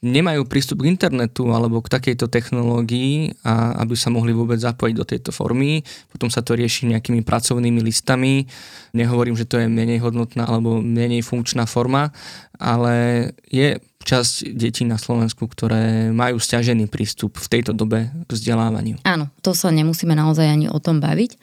nemajú 0.00 0.48
prístup 0.48 0.80
k 0.80 0.88
internetu 0.88 1.52
alebo 1.52 1.84
k 1.84 1.92
takejto 1.92 2.32
technológii 2.32 3.36
a 3.44 3.84
aby 3.84 3.92
sa 3.92 4.08
mohli 4.08 4.32
vôbec 4.32 4.56
zapojiť 4.56 4.94
do 4.96 5.04
tejto 5.04 5.30
formy. 5.30 5.84
Potom 6.08 6.32
sa 6.32 6.40
to 6.40 6.56
rieši 6.56 6.88
nejakými 6.88 7.20
pracovnými 7.20 7.84
listami. 7.84 8.48
Nehovorím, 8.96 9.36
že 9.36 9.44
to 9.44 9.60
je 9.60 9.68
menej 9.68 10.00
hodnotná 10.00 10.48
alebo 10.48 10.80
menej 10.80 11.20
funkčná 11.20 11.68
forma, 11.68 12.16
ale 12.56 13.28
je 13.52 13.76
časť 14.00 14.56
detí 14.56 14.88
na 14.88 14.96
Slovensku, 14.96 15.44
ktoré 15.44 16.08
majú 16.08 16.40
stiažený 16.40 16.88
prístup 16.88 17.36
v 17.36 17.60
tejto 17.60 17.76
dobe 17.76 18.08
k 18.24 18.30
vzdelávaniu. 18.32 19.04
Áno, 19.04 19.28
to 19.44 19.52
sa 19.52 19.68
nemusíme 19.68 20.16
naozaj 20.16 20.48
ani 20.48 20.72
o 20.72 20.80
tom 20.80 21.04
baviť. 21.04 21.36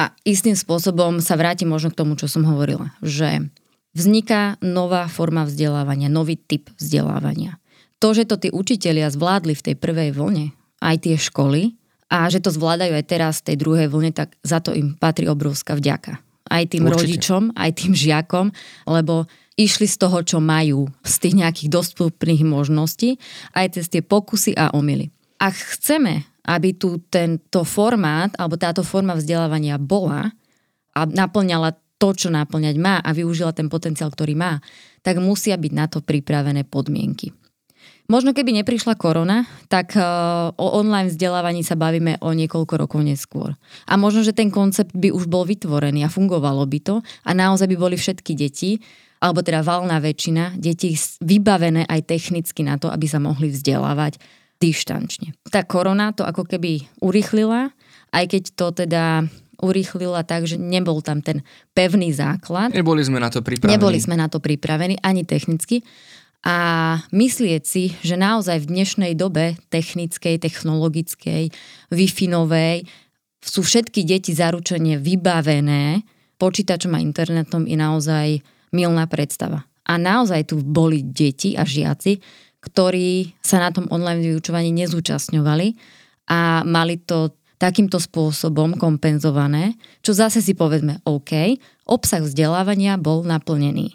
A 0.00 0.16
istým 0.24 0.56
spôsobom 0.56 1.20
sa 1.20 1.36
vrátim 1.36 1.68
možno 1.68 1.92
k 1.92 2.00
tomu, 2.00 2.16
čo 2.16 2.24
som 2.24 2.48
hovorila, 2.48 2.96
že 3.04 3.52
vzniká 3.92 4.56
nová 4.64 5.04
forma 5.12 5.44
vzdelávania, 5.44 6.08
nový 6.08 6.40
typ 6.40 6.72
vzdelávania. 6.80 7.60
To, 8.00 8.16
že 8.16 8.24
to 8.24 8.40
tí 8.40 8.48
učitelia 8.48 9.12
zvládli 9.12 9.52
v 9.52 9.64
tej 9.68 9.76
prvej 9.76 10.16
vlne, 10.16 10.56
aj 10.80 11.04
tie 11.04 11.20
školy, 11.20 11.76
a 12.08 12.24
že 12.32 12.40
to 12.40 12.48
zvládajú 12.48 12.96
aj 12.96 13.06
teraz 13.06 13.44
v 13.44 13.52
tej 13.52 13.56
druhej 13.60 13.88
vlne, 13.92 14.10
tak 14.16 14.40
za 14.40 14.64
to 14.64 14.72
im 14.72 14.96
patrí 14.96 15.28
obrovská 15.28 15.76
vďaka. 15.76 16.16
Aj 16.48 16.64
tým 16.64 16.88
Určite. 16.88 16.96
rodičom, 16.96 17.42
aj 17.54 17.70
tým 17.76 17.92
žiakom, 17.92 18.50
lebo 18.88 19.28
išli 19.60 19.84
z 19.84 19.96
toho, 20.00 20.24
čo 20.24 20.40
majú, 20.40 20.88
z 21.04 21.14
tých 21.20 21.34
nejakých 21.36 21.68
dostupných 21.68 22.42
možností, 22.42 23.20
aj 23.52 23.76
cez 23.76 23.92
tie 23.92 24.00
pokusy 24.00 24.56
a 24.56 24.72
omily. 24.72 25.12
Ak 25.36 25.54
chceme, 25.54 26.24
aby 26.50 26.74
tu 26.74 26.98
tento 27.06 27.62
formát, 27.62 28.34
alebo 28.34 28.58
táto 28.58 28.82
forma 28.82 29.14
vzdelávania 29.14 29.78
bola 29.78 30.34
a 30.90 31.06
naplňala 31.06 31.78
to, 32.00 32.10
čo 32.16 32.28
naplňať 32.32 32.76
má 32.80 32.98
a 32.98 33.14
využila 33.14 33.54
ten 33.54 33.70
potenciál, 33.70 34.10
ktorý 34.10 34.34
má, 34.34 34.58
tak 35.06 35.22
musia 35.22 35.54
byť 35.54 35.72
na 35.76 35.86
to 35.86 36.02
pripravené 36.02 36.66
podmienky. 36.66 37.30
Možno 38.10 38.34
keby 38.34 38.50
neprišla 38.58 38.98
korona, 38.98 39.46
tak 39.70 39.94
eh, 39.94 40.02
o 40.50 40.66
online 40.74 41.14
vzdelávaní 41.14 41.62
sa 41.62 41.78
bavíme 41.78 42.18
o 42.18 42.34
niekoľko 42.34 42.74
rokov 42.74 43.06
neskôr. 43.06 43.54
A 43.86 43.94
možno, 43.94 44.26
že 44.26 44.34
ten 44.34 44.50
koncept 44.50 44.90
by 44.90 45.14
už 45.14 45.30
bol 45.30 45.46
vytvorený 45.46 46.02
a 46.02 46.10
fungovalo 46.10 46.66
by 46.66 46.78
to 46.82 46.96
a 47.22 47.30
naozaj 47.30 47.70
by 47.70 47.76
boli 47.78 47.94
všetky 47.94 48.34
deti, 48.34 48.82
alebo 49.20 49.44
teda 49.44 49.60
valná 49.62 50.00
väčšina 50.00 50.56
detí 50.56 50.96
vybavené 51.20 51.84
aj 51.86 52.08
technicky 52.08 52.64
na 52.64 52.80
to, 52.80 52.88
aby 52.88 53.04
sa 53.06 53.20
mohli 53.20 53.52
vzdelávať 53.52 54.16
dištančne. 54.60 55.32
Tá 55.48 55.64
korona 55.64 56.12
to 56.12 56.22
ako 56.22 56.44
keby 56.44 56.84
urýchlila, 57.00 57.72
aj 58.12 58.24
keď 58.28 58.42
to 58.54 58.66
teda 58.84 59.24
urýchlila 59.60 60.24
tak, 60.24 60.48
že 60.48 60.56
nebol 60.56 61.04
tam 61.04 61.20
ten 61.20 61.44
pevný 61.76 62.12
základ. 62.12 62.72
Neboli 62.72 63.04
sme 63.04 63.20
na 63.20 63.28
to 63.28 63.44
pripravení. 63.44 63.72
Neboli 63.76 63.98
sme 64.00 64.16
na 64.16 64.28
to 64.28 64.40
pripravení, 64.40 64.96
ani 65.00 65.24
technicky. 65.24 65.84
A 66.40 66.56
myslieť 67.12 67.62
si, 67.68 67.92
že 68.00 68.16
naozaj 68.16 68.64
v 68.64 68.70
dnešnej 68.72 69.12
dobe 69.12 69.60
technickej, 69.68 70.40
technologickej, 70.40 71.52
Wi-Fi-novej 71.92 72.88
sú 73.44 73.60
všetky 73.60 74.08
deti 74.08 74.32
zaručene 74.32 74.96
vybavené 74.96 76.00
počítačom 76.40 76.96
a 76.96 77.04
internetom 77.04 77.68
je 77.68 77.76
naozaj 77.76 78.28
milná 78.72 79.04
predstava. 79.04 79.68
A 79.84 80.00
naozaj 80.00 80.48
tu 80.48 80.64
boli 80.64 81.04
deti 81.04 81.52
a 81.60 81.68
žiaci, 81.68 82.16
ktorí 82.60 83.34
sa 83.40 83.58
na 83.60 83.72
tom 83.72 83.88
online 83.88 84.20
vyučovaní 84.20 84.70
nezúčastňovali 84.76 85.68
a 86.30 86.62
mali 86.62 87.00
to 87.00 87.34
takýmto 87.60 88.00
spôsobom 88.00 88.80
kompenzované, 88.80 89.76
čo 90.00 90.16
zase 90.16 90.40
si 90.40 90.56
povedzme 90.56 91.04
OK, 91.04 91.60
obsah 91.84 92.24
vzdelávania 92.24 92.96
bol 92.96 93.20
naplnený. 93.20 93.92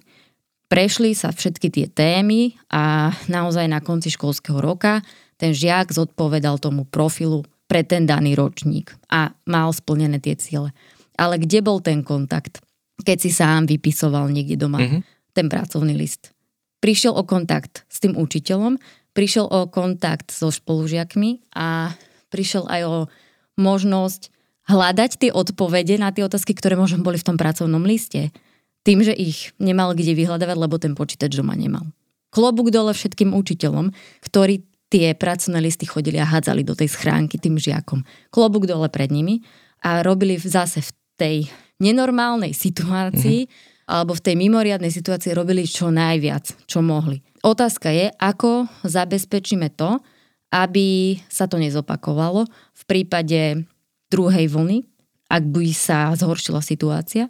Prešli 0.69 1.17
sa 1.17 1.33
všetky 1.33 1.69
tie 1.73 1.85
témy 1.89 2.57
a 2.69 3.13
naozaj 3.29 3.65
na 3.69 3.81
konci 3.81 4.13
školského 4.13 4.61
roka 4.61 5.01
ten 5.37 5.53
žiak 5.53 5.93
zodpovedal 5.93 6.61
tomu 6.61 6.85
profilu 6.85 7.45
pre 7.65 7.81
ten 7.81 8.05
daný 8.05 8.37
ročník 8.37 8.93
a 9.09 9.33
mal 9.49 9.73
splnené 9.73 10.21
tie 10.21 10.37
ciele. 10.37 10.69
Ale 11.17 11.41
kde 11.41 11.65
bol 11.65 11.81
ten 11.81 12.05
kontakt? 12.05 12.61
Keď 13.01 13.17
si 13.17 13.31
sám 13.33 13.65
vypisoval 13.65 14.29
niekde 14.29 14.61
doma 14.61 14.83
Mhm. 14.83 14.99
ten 15.33 15.49
pracovný 15.49 15.97
list. 15.97 16.34
Prišiel 16.85 17.17
o 17.17 17.25
kontakt 17.25 17.81
s 17.89 17.97
tým 17.97 18.13
učiteľom, 18.13 18.77
prišiel 19.17 19.49
o 19.49 19.65
kontakt 19.65 20.29
so 20.29 20.53
spolužiakmi 20.53 21.49
a 21.57 21.97
prišiel 22.29 22.69
aj 22.69 22.81
o 22.85 22.95
možnosť 23.57 24.29
hľadať 24.69 25.11
tie 25.17 25.31
odpovede 25.33 25.97
na 25.97 26.13
tie 26.13 26.21
otázky, 26.21 26.53
ktoré 26.53 26.77
možno 26.77 27.01
boli 27.01 27.17
v 27.17 27.25
tom 27.25 27.41
pracovnom 27.41 27.81
liste. 27.81 28.29
Tým, 28.85 29.01
že 29.01 29.17
ich 29.17 29.49
nemal 29.57 29.97
kde 29.97 30.13
vyhľadávať, 30.13 30.57
lebo 30.61 30.77
ten 30.77 30.93
počítač 30.93 31.33
doma 31.33 31.57
nemal. 31.57 31.89
Klobúk 32.29 32.69
dole 32.69 32.93
všetkým 32.93 33.33
učiteľom, 33.33 33.89
ktorí 34.21 34.61
tie 34.93 35.17
pracovné 35.17 35.65
listy 35.65 35.89
chodili 35.89 36.21
a 36.21 36.29
hádzali 36.29 36.61
do 36.61 36.77
tej 36.77 36.93
schránky 36.93 37.41
tým 37.41 37.57
žiakom. 37.57 38.05
Klobúk 38.29 38.69
dole 38.69 38.93
pred 38.93 39.09
nimi 39.09 39.41
a 39.81 40.05
robili 40.05 40.37
zase 40.37 40.85
v 40.85 40.91
tej 41.17 41.35
nenormálnej 41.81 42.53
situácii 42.53 43.49
mm-hmm. 43.49 43.73
Alebo 43.85 44.17
v 44.17 44.23
tej 44.25 44.35
mimoriadnej 44.37 44.89
situácii 44.89 45.37
robili 45.37 45.65
čo 45.69 45.93
najviac, 45.93 46.65
čo 46.65 46.81
mohli. 46.81 47.21
Otázka 47.45 47.93
je, 47.93 48.09
ako 48.17 48.65
zabezpečíme 48.81 49.69
to, 49.77 50.01
aby 50.49 51.19
sa 51.29 51.45
to 51.45 51.61
nezopakovalo 51.61 52.49
v 52.49 52.83
prípade 52.89 53.65
druhej 54.09 54.49
vlny, 54.49 54.81
ak 55.29 55.43
by 55.45 55.69
sa 55.73 56.13
zhoršila 56.17 56.61
situácia 56.65 57.29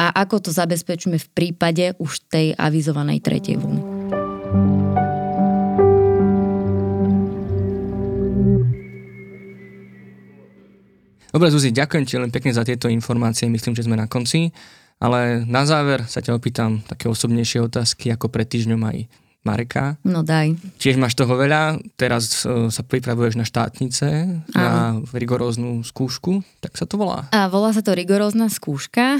a 0.00 0.08
ako 0.16 0.48
to 0.48 0.50
zabezpečíme 0.52 1.20
v 1.20 1.28
prípade 1.32 1.92
už 2.00 2.24
tej 2.28 2.56
avizovanej 2.56 3.20
tretej 3.20 3.60
vlny. 3.60 3.82
Dobre, 11.30 11.46
Zuzi, 11.54 11.70
ďakujem 11.70 12.04
ti 12.04 12.18
len 12.18 12.34
pekne 12.34 12.50
za 12.50 12.66
tieto 12.66 12.90
informácie, 12.90 13.46
myslím, 13.46 13.78
že 13.78 13.86
sme 13.86 13.94
na 13.94 14.10
konci. 14.10 14.50
Ale 15.00 15.48
na 15.48 15.64
záver 15.64 16.04
sa 16.04 16.20
ťa 16.20 16.36
opýtam 16.36 16.84
také 16.84 17.08
osobnejšie 17.08 17.64
otázky, 17.64 18.12
ako 18.12 18.28
pred 18.28 18.44
týždňom 18.44 18.84
aj 18.84 18.98
Mareka. 19.40 19.96
No 20.04 20.20
daj. 20.20 20.52
Tiež 20.76 21.00
máš 21.00 21.16
toho 21.16 21.32
veľa, 21.32 21.80
teraz 21.96 22.44
uh, 22.44 22.68
sa 22.68 22.84
pripravuješ 22.84 23.40
na 23.40 23.48
štátnice, 23.48 24.06
Áno. 24.52 25.00
na 25.00 25.00
rigoróznu 25.16 25.80
skúšku, 25.80 26.44
tak 26.60 26.76
sa 26.76 26.84
to 26.84 27.00
volá. 27.00 27.24
A 27.32 27.48
volá 27.48 27.72
sa 27.72 27.80
to 27.80 27.96
rigorózna 27.96 28.52
skúška 28.52 29.16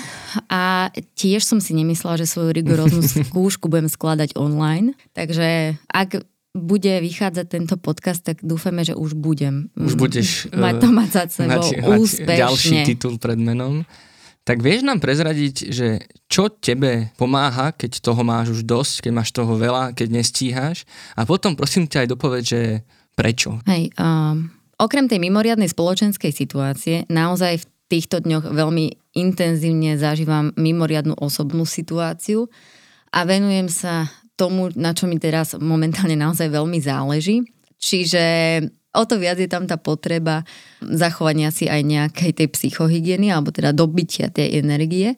a 0.52 0.92
tiež 1.16 1.40
som 1.40 1.56
si 1.56 1.72
nemyslela, 1.72 2.20
že 2.20 2.28
svoju 2.28 2.52
rigoróznu 2.52 3.00
skúšku 3.32 3.72
budem 3.72 3.88
skladať 3.88 4.36
online, 4.36 4.92
takže 5.16 5.80
ak 5.88 6.20
bude 6.52 7.00
vychádzať 7.00 7.46
tento 7.48 7.80
podcast, 7.80 8.20
tak 8.20 8.44
dúfame, 8.44 8.84
že 8.84 8.92
už 8.92 9.16
budem 9.16 9.72
už 9.72 9.96
budeš, 9.96 10.28
mať 10.52 10.84
to 10.84 10.88
mať 10.92 11.08
za 11.16 11.22
sebou 11.32 11.64
mať, 11.64 11.96
úspešne. 11.96 12.28
Mať 12.28 12.40
ďalší 12.44 12.74
titul 12.84 13.16
pred 13.16 13.40
menom. 13.40 13.88
Tak 14.44 14.64
vieš 14.64 14.82
nám 14.82 15.04
prezradiť, 15.04 15.54
že 15.68 16.00
čo 16.26 16.48
tebe 16.48 17.12
pomáha, 17.20 17.76
keď 17.76 18.00
toho 18.00 18.24
máš 18.24 18.56
už 18.56 18.60
dosť, 18.64 19.06
keď 19.06 19.12
máš 19.12 19.30
toho 19.36 19.52
veľa, 19.54 19.92
keď 19.92 20.08
nestíhaš 20.10 20.88
a 21.14 21.28
potom 21.28 21.52
prosím 21.52 21.84
ťa 21.84 22.04
aj 22.04 22.08
dopovedť, 22.08 22.46
že 22.46 22.60
prečo? 23.12 23.60
Hej, 23.68 23.92
um, 24.00 24.48
okrem 24.80 25.06
tej 25.06 25.20
mimoriadnej 25.20 25.68
spoločenskej 25.68 26.32
situácie, 26.32 27.04
naozaj 27.12 27.60
v 27.60 27.68
týchto 27.92 28.24
dňoch 28.24 28.48
veľmi 28.48 29.12
intenzívne 29.12 30.00
zažívam 30.00 30.56
mimoriadnú 30.56 31.18
osobnú 31.20 31.68
situáciu 31.68 32.48
a 33.12 33.26
venujem 33.28 33.68
sa 33.68 34.08
tomu, 34.40 34.72
na 34.72 34.96
čo 34.96 35.04
mi 35.04 35.20
teraz 35.20 35.52
momentálne 35.58 36.16
naozaj 36.16 36.48
veľmi 36.48 36.80
záleží. 36.80 37.44
Čiže 37.76 38.24
o 38.90 39.02
to 39.06 39.22
viac 39.22 39.38
je 39.38 39.46
tam 39.46 39.66
tá 39.70 39.78
potreba 39.78 40.42
zachovania 40.82 41.54
si 41.54 41.70
aj 41.70 41.82
nejakej 41.86 42.32
tej 42.34 42.48
psychohygieny 42.50 43.30
alebo 43.30 43.54
teda 43.54 43.70
dobytia 43.70 44.30
tej 44.30 44.58
energie. 44.58 45.14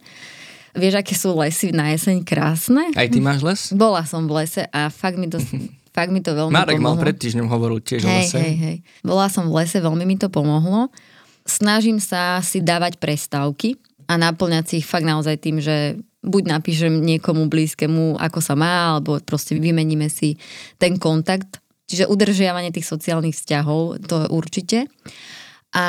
Vieš, 0.73 1.05
aké 1.05 1.13
sú 1.13 1.37
lesy 1.37 1.69
na 1.73 1.93
jeseň 1.93 2.25
krásne? 2.25 2.89
Aj 2.97 3.09
ty 3.09 3.21
máš 3.21 3.45
les? 3.45 3.61
Bola 3.77 4.09
som 4.09 4.25
v 4.25 4.41
lese 4.45 4.65
a 4.73 4.89
fakt 4.89 5.21
mi 5.21 5.29
to, 5.29 5.37
fakt 5.97 6.13
mi 6.13 6.25
to 6.25 6.33
veľmi 6.33 6.53
Marek 6.53 6.81
pomohlo. 6.81 6.97
mal 6.97 7.05
pred 7.05 7.17
týždňom 7.17 7.49
hovoril 7.49 7.79
tiež 7.85 8.05
hej, 8.05 8.09
o 8.09 8.13
lese. 8.25 8.39
Hej, 8.41 8.55
hej. 8.57 8.77
Bola 9.05 9.29
som 9.29 9.49
v 9.49 9.61
lese, 9.61 9.81
veľmi 9.81 10.05
mi 10.09 10.17
to 10.17 10.33
pomohlo. 10.33 10.89
Snažím 11.45 12.01
sa 12.01 12.41
si 12.41 12.65
dávať 12.65 12.97
prestávky 12.97 13.77
a 14.09 14.17
naplňať 14.17 14.65
si 14.65 14.75
ich 14.81 14.89
fakt 14.89 15.05
naozaj 15.05 15.37
tým, 15.41 15.61
že 15.61 16.01
buď 16.23 16.43
napíšem 16.47 17.03
niekomu 17.03 17.51
blízkemu, 17.51 18.17
ako 18.17 18.39
sa 18.39 18.55
má, 18.55 18.95
alebo 18.97 19.19
proste 19.21 19.59
vymeníme 19.59 20.07
si 20.07 20.39
ten 20.79 20.97
kontakt 20.97 21.62
Čiže 21.93 22.09
udržiavanie 22.09 22.73
tých 22.73 22.89
sociálnych 22.89 23.37
vzťahov, 23.37 24.01
to 24.09 24.25
určite. 24.33 24.89
A 25.77 25.87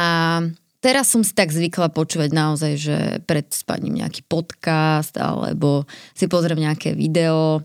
teraz 0.83 1.07
som 1.07 1.23
si 1.23 1.31
tak 1.31 1.55
zvykla 1.55 1.95
počúvať 1.95 2.35
naozaj, 2.35 2.73
že 2.75 2.97
pred 3.23 3.47
spaním 3.55 4.03
nejaký 4.03 4.27
podcast 4.27 5.15
alebo 5.15 5.87
si 6.11 6.27
pozriem 6.27 6.59
nejaké 6.59 6.91
video 6.91 7.63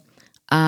a 0.54 0.62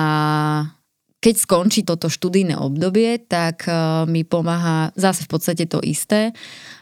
keď 1.21 1.35
skončí 1.37 1.85
toto 1.85 2.09
študijné 2.09 2.57
obdobie, 2.57 3.21
tak 3.21 3.69
e, 3.69 3.73
mi 4.09 4.25
pomáha 4.25 4.89
zase 4.97 5.29
v 5.29 5.29
podstate 5.29 5.69
to 5.69 5.77
isté, 5.85 6.33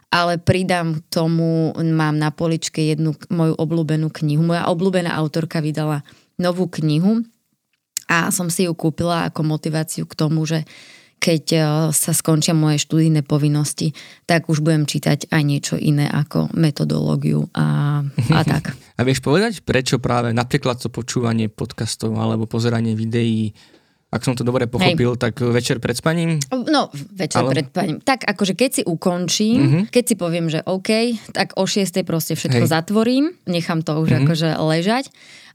ale 0.09 0.39
pridám 0.39 0.95
k 0.95 0.99
tomu, 1.11 1.75
mám 1.75 2.15
na 2.15 2.31
poličke 2.31 2.79
jednu 2.81 3.19
moju 3.29 3.53
obľúbenú 3.59 4.07
knihu. 4.09 4.41
Moja 4.41 4.71
obľúbená 4.71 5.11
autorka 5.11 5.59
vydala 5.59 6.07
novú 6.39 6.71
knihu, 6.71 7.27
a 8.09 8.33
som 8.33 8.49
si 8.49 8.65
ju 8.65 8.73
kúpila 8.73 9.29
ako 9.29 9.45
motiváciu 9.45 10.09
k 10.09 10.17
tomu, 10.17 10.41
že 10.49 10.65
keď 11.19 11.43
e, 11.53 11.59
sa 11.91 12.11
skončia 12.15 12.55
moje 12.55 12.81
študijné 12.81 13.21
povinnosti, 13.27 13.91
tak 14.23 14.47
už 14.47 14.63
budem 14.63 14.87
čítať 14.87 15.29
aj 15.29 15.43
niečo 15.43 15.75
iné 15.75 16.07
ako 16.07 16.49
metodológiu 16.55 17.45
a, 17.53 18.01
a 18.33 18.39
tak. 18.57 18.73
A 18.73 19.01
vieš 19.03 19.21
povedať, 19.21 19.61
prečo 19.61 19.99
práve 19.99 20.31
napríklad 20.31 20.79
to 20.79 20.87
počúvanie 20.89 21.51
podcastov 21.51 22.15
alebo 22.17 22.49
pozeranie 22.49 22.95
videí 22.97 23.53
ak 24.09 24.25
som 24.25 24.33
to 24.33 24.41
dobre 24.41 24.65
pochopil, 24.65 25.13
Hej. 25.13 25.21
tak 25.21 25.37
večer 25.37 25.77
pred 25.77 25.93
spaním? 25.93 26.41
No, 26.49 26.89
večer 27.13 27.45
Ale... 27.45 27.53
pred 27.53 27.69
spaním. 27.69 28.01
Tak 28.01 28.25
akože 28.25 28.57
keď 28.57 28.69
si 28.73 28.81
ukončím, 28.81 29.59
uh-huh. 29.61 29.83
keď 29.93 30.03
si 30.09 30.15
poviem, 30.17 30.49
že 30.49 30.65
OK, 30.65 31.13
tak 31.29 31.53
o 31.61 31.69
6. 31.69 32.01
proste 32.09 32.33
všetko 32.33 32.65
Hej. 32.65 32.73
zatvorím, 32.73 33.37
nechám 33.45 33.85
to 33.85 34.01
už 34.01 34.09
uh-huh. 34.09 34.25
akože 34.25 34.49
ležať 34.57 35.13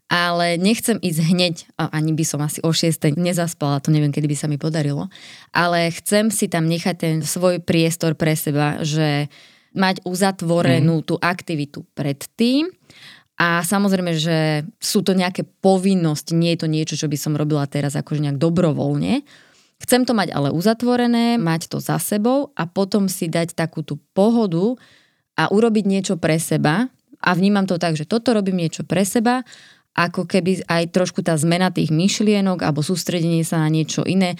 ale 0.08 0.60
nechcem 0.60 1.00
ísť 1.00 1.20
hneď, 1.24 1.54
ani 1.80 2.12
by 2.12 2.24
som 2.28 2.40
asi 2.44 2.60
o 2.60 2.70
6. 2.70 3.16
nezaspala, 3.16 3.80
to 3.80 3.88
neviem, 3.88 4.12
kedy 4.12 4.28
by 4.28 4.36
sa 4.36 4.46
mi 4.46 4.60
podarilo, 4.60 5.08
ale 5.50 5.88
chcem 5.90 6.28
si 6.28 6.46
tam 6.46 6.68
nechať 6.68 6.96
ten 6.96 7.16
svoj 7.24 7.64
priestor 7.64 8.12
pre 8.12 8.36
seba, 8.36 8.84
že 8.84 9.32
mať 9.74 10.06
uzatvorenú 10.06 11.02
mm. 11.02 11.04
tú 11.04 11.14
aktivitu 11.18 11.82
predtým 11.98 12.70
a 13.34 13.66
samozrejme, 13.66 14.14
že 14.14 14.62
sú 14.78 15.02
to 15.02 15.10
nejaké 15.10 15.42
povinnosti, 15.42 16.38
nie 16.38 16.54
je 16.54 16.60
to 16.62 16.68
niečo, 16.70 16.94
čo 16.94 17.10
by 17.10 17.18
som 17.18 17.34
robila 17.34 17.66
teraz 17.66 17.98
akože 17.98 18.22
nejak 18.22 18.38
dobrovoľne. 18.38 19.26
Chcem 19.82 20.06
to 20.06 20.14
mať 20.14 20.30
ale 20.30 20.54
uzatvorené, 20.54 21.34
mať 21.42 21.66
to 21.74 21.82
za 21.82 21.98
sebou 21.98 22.54
a 22.54 22.70
potom 22.70 23.10
si 23.10 23.26
dať 23.26 23.58
takú 23.58 23.82
tú 23.82 23.98
pohodu 24.14 24.78
a 25.34 25.50
urobiť 25.50 25.84
niečo 25.84 26.14
pre 26.14 26.38
seba. 26.38 26.86
A 27.18 27.34
vnímam 27.34 27.66
to 27.66 27.74
tak, 27.74 27.98
že 27.98 28.06
toto 28.06 28.30
robím 28.30 28.62
niečo 28.62 28.86
pre 28.86 29.02
seba 29.02 29.42
ako 29.94 30.26
keby 30.26 30.66
aj 30.66 30.90
trošku 30.90 31.22
tá 31.22 31.38
zmena 31.38 31.70
tých 31.70 31.94
myšlienok 31.94 32.66
alebo 32.66 32.82
sústredenie 32.82 33.46
sa 33.46 33.62
na 33.62 33.70
niečo 33.70 34.02
iné, 34.02 34.34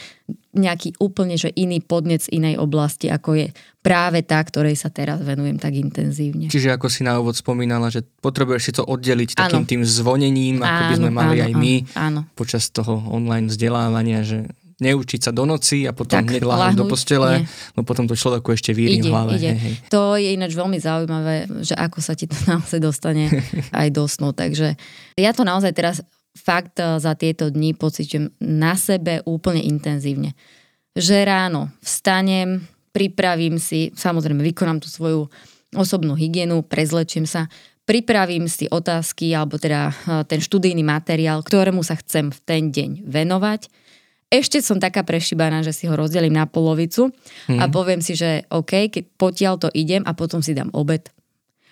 nejaký 0.50 0.98
úplne 0.98 1.38
že 1.38 1.54
iný 1.54 1.78
podnec 1.78 2.26
inej 2.30 2.58
oblasti, 2.58 3.06
ako 3.06 3.38
je 3.38 3.46
práve 3.78 4.26
tá, 4.26 4.42
ktorej 4.42 4.74
sa 4.74 4.90
teraz 4.90 5.22
venujem 5.22 5.62
tak 5.62 5.78
intenzívne. 5.78 6.50
Čiže 6.50 6.74
ako 6.74 6.86
si 6.90 7.06
na 7.06 7.22
úvod 7.22 7.38
spomínala, 7.38 7.86
že 7.86 8.02
potrebuješ 8.02 8.62
si 8.66 8.72
to 8.74 8.82
oddeliť 8.82 9.38
takým 9.38 9.62
ano. 9.62 9.70
tým 9.70 9.82
zvonením, 9.86 10.56
ako 10.58 10.80
áno, 10.82 10.90
by 10.90 10.94
sme 10.98 11.10
mali 11.14 11.36
áno, 11.38 11.46
aj 11.46 11.52
my 11.54 11.74
áno. 11.94 12.20
počas 12.34 12.70
toho 12.74 12.98
online 13.14 13.46
vzdelávania, 13.46 14.26
že 14.26 14.50
neučiť 14.80 15.20
sa 15.20 15.30
do 15.30 15.46
noci 15.46 15.86
a 15.86 15.94
potom 15.94 16.18
tak, 16.18 16.30
hneď 16.34 16.42
láhnuť 16.42 16.76
do 16.78 16.86
postele, 16.90 17.46
no 17.78 17.86
potom 17.86 18.10
to 18.10 18.18
človeku 18.18 18.50
ešte 18.50 18.74
víri 18.74 18.98
ide, 18.98 19.06
v 19.06 19.12
hlave. 19.14 19.32
Ide. 19.38 19.52
Hej, 19.54 19.58
hej. 19.60 19.74
To 19.90 20.18
je 20.18 20.34
ináč 20.34 20.52
veľmi 20.58 20.78
zaujímavé, 20.82 21.46
že 21.62 21.74
ako 21.78 21.98
sa 22.02 22.18
ti 22.18 22.26
to 22.26 22.34
naozaj 22.50 22.80
dostane 22.82 23.30
aj 23.80 23.88
do 23.94 24.04
snu. 24.10 24.34
Takže 24.34 24.74
ja 25.14 25.30
to 25.30 25.46
naozaj 25.46 25.70
teraz 25.74 26.02
fakt 26.34 26.82
eh, 26.82 26.98
za 26.98 27.14
tieto 27.14 27.48
dni 27.48 27.78
pociťujem 27.78 28.42
na 28.42 28.74
sebe 28.74 29.22
úplne 29.24 29.62
intenzívne. 29.62 30.34
Že 30.94 31.26
ráno 31.26 31.74
vstanem, 31.82 32.66
pripravím 32.94 33.58
si, 33.58 33.90
samozrejme 33.94 34.42
vykonám 34.42 34.78
tú 34.78 34.86
svoju 34.90 35.26
osobnú 35.74 36.14
hygienu, 36.14 36.62
prezlečím 36.62 37.26
sa, 37.26 37.50
pripravím 37.82 38.46
si 38.46 38.70
otázky 38.70 39.34
alebo 39.34 39.58
teda 39.58 39.90
eh, 39.90 39.94
ten 40.26 40.42
študijný 40.42 40.82
materiál, 40.82 41.46
ktorému 41.46 41.86
sa 41.86 41.94
chcem 41.94 42.34
v 42.34 42.38
ten 42.42 42.74
deň 42.74 43.06
venovať 43.06 43.83
ešte 44.34 44.58
som 44.58 44.82
taká 44.82 45.06
prešibaná, 45.06 45.62
že 45.62 45.70
si 45.70 45.86
ho 45.86 45.94
rozdelím 45.94 46.34
na 46.34 46.50
polovicu 46.50 47.14
mm. 47.46 47.62
a 47.62 47.70
mhm. 47.70 47.72
poviem 47.72 48.00
si, 48.02 48.18
že 48.18 48.42
OK, 48.50 48.90
keď 48.90 49.04
potiaľ 49.14 49.54
to 49.62 49.68
idem 49.70 50.02
a 50.02 50.12
potom 50.16 50.42
si 50.42 50.56
dám 50.56 50.74
obed. 50.74 51.06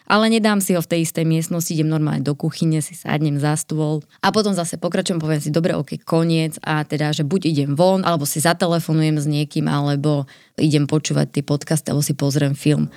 Ale 0.03 0.27
nedám 0.27 0.59
si 0.59 0.75
ho 0.75 0.83
v 0.83 0.91
tej 0.91 1.01
istej 1.07 1.23
miestnosti, 1.23 1.71
idem 1.71 1.87
normálne 1.87 2.27
do 2.27 2.35
kuchyne, 2.35 2.83
si 2.83 2.93
sadnem 2.93 3.39
za 3.39 3.55
stôl 3.55 4.03
a 4.19 4.35
potom 4.35 4.51
zase 4.51 4.75
pokračujem, 4.77 5.23
poviem 5.23 5.39
si, 5.39 5.55
dobre, 5.55 5.79
ok, 5.79 6.03
koniec 6.03 6.59
a 6.67 6.83
teda, 6.83 7.15
že 7.15 7.23
buď 7.23 7.41
idem 7.49 7.71
von, 7.79 8.03
alebo 8.03 8.27
si 8.27 8.43
zatelefonujem 8.43 9.17
s 9.23 9.27
niekým, 9.31 9.71
alebo 9.71 10.27
idem 10.59 10.91
počúvať 10.91 11.39
tie 11.39 11.45
podcasty, 11.47 11.95
alebo 11.95 12.03
si 12.03 12.19
pozriem 12.19 12.53
film 12.53 12.91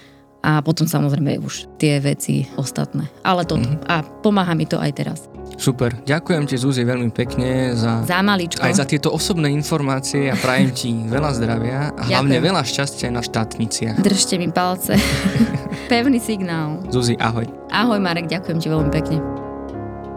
a 0.46 0.62
potom 0.62 0.86
samozrejme 0.86 1.42
už 1.42 1.66
tie 1.82 1.98
veci 1.98 2.46
ostatné. 2.54 3.10
Ale 3.26 3.50
toto. 3.50 3.66
Mm. 3.66 3.82
A 3.90 4.06
pomáha 4.06 4.54
mi 4.54 4.70
to 4.70 4.78
aj 4.78 4.94
teraz. 4.94 5.20
Super. 5.58 5.96
Ďakujem 6.04 6.44
ti, 6.46 6.60
Zuzi, 6.60 6.84
veľmi 6.84 7.10
pekne 7.10 7.72
za, 7.74 8.04
za 8.04 8.20
maličko. 8.22 8.60
aj 8.60 8.76
za 8.76 8.86
tieto 8.86 9.10
osobné 9.10 9.50
informácie 9.50 10.28
a 10.28 10.36
prajem 10.36 10.70
ti 10.76 10.92
veľa 11.08 11.32
zdravia 11.32 11.80
a 11.90 12.04
Ďakujem. 12.04 12.12
hlavne 12.12 12.38
veľa 12.44 12.62
šťastia 12.62 13.10
na 13.10 13.24
štátniciach. 13.24 13.98
Držte 14.04 14.36
mi 14.38 14.52
palce. 14.52 15.00
Pevný 15.92 16.20
signál. 16.20 16.84
Zuzi, 16.92 17.16
ahoj. 17.18 17.48
Ahoj, 17.72 17.98
Marek, 18.04 18.28
ďakujem 18.28 18.58
ti 18.60 18.68
veľmi 18.68 18.92
pekne. 18.92 19.35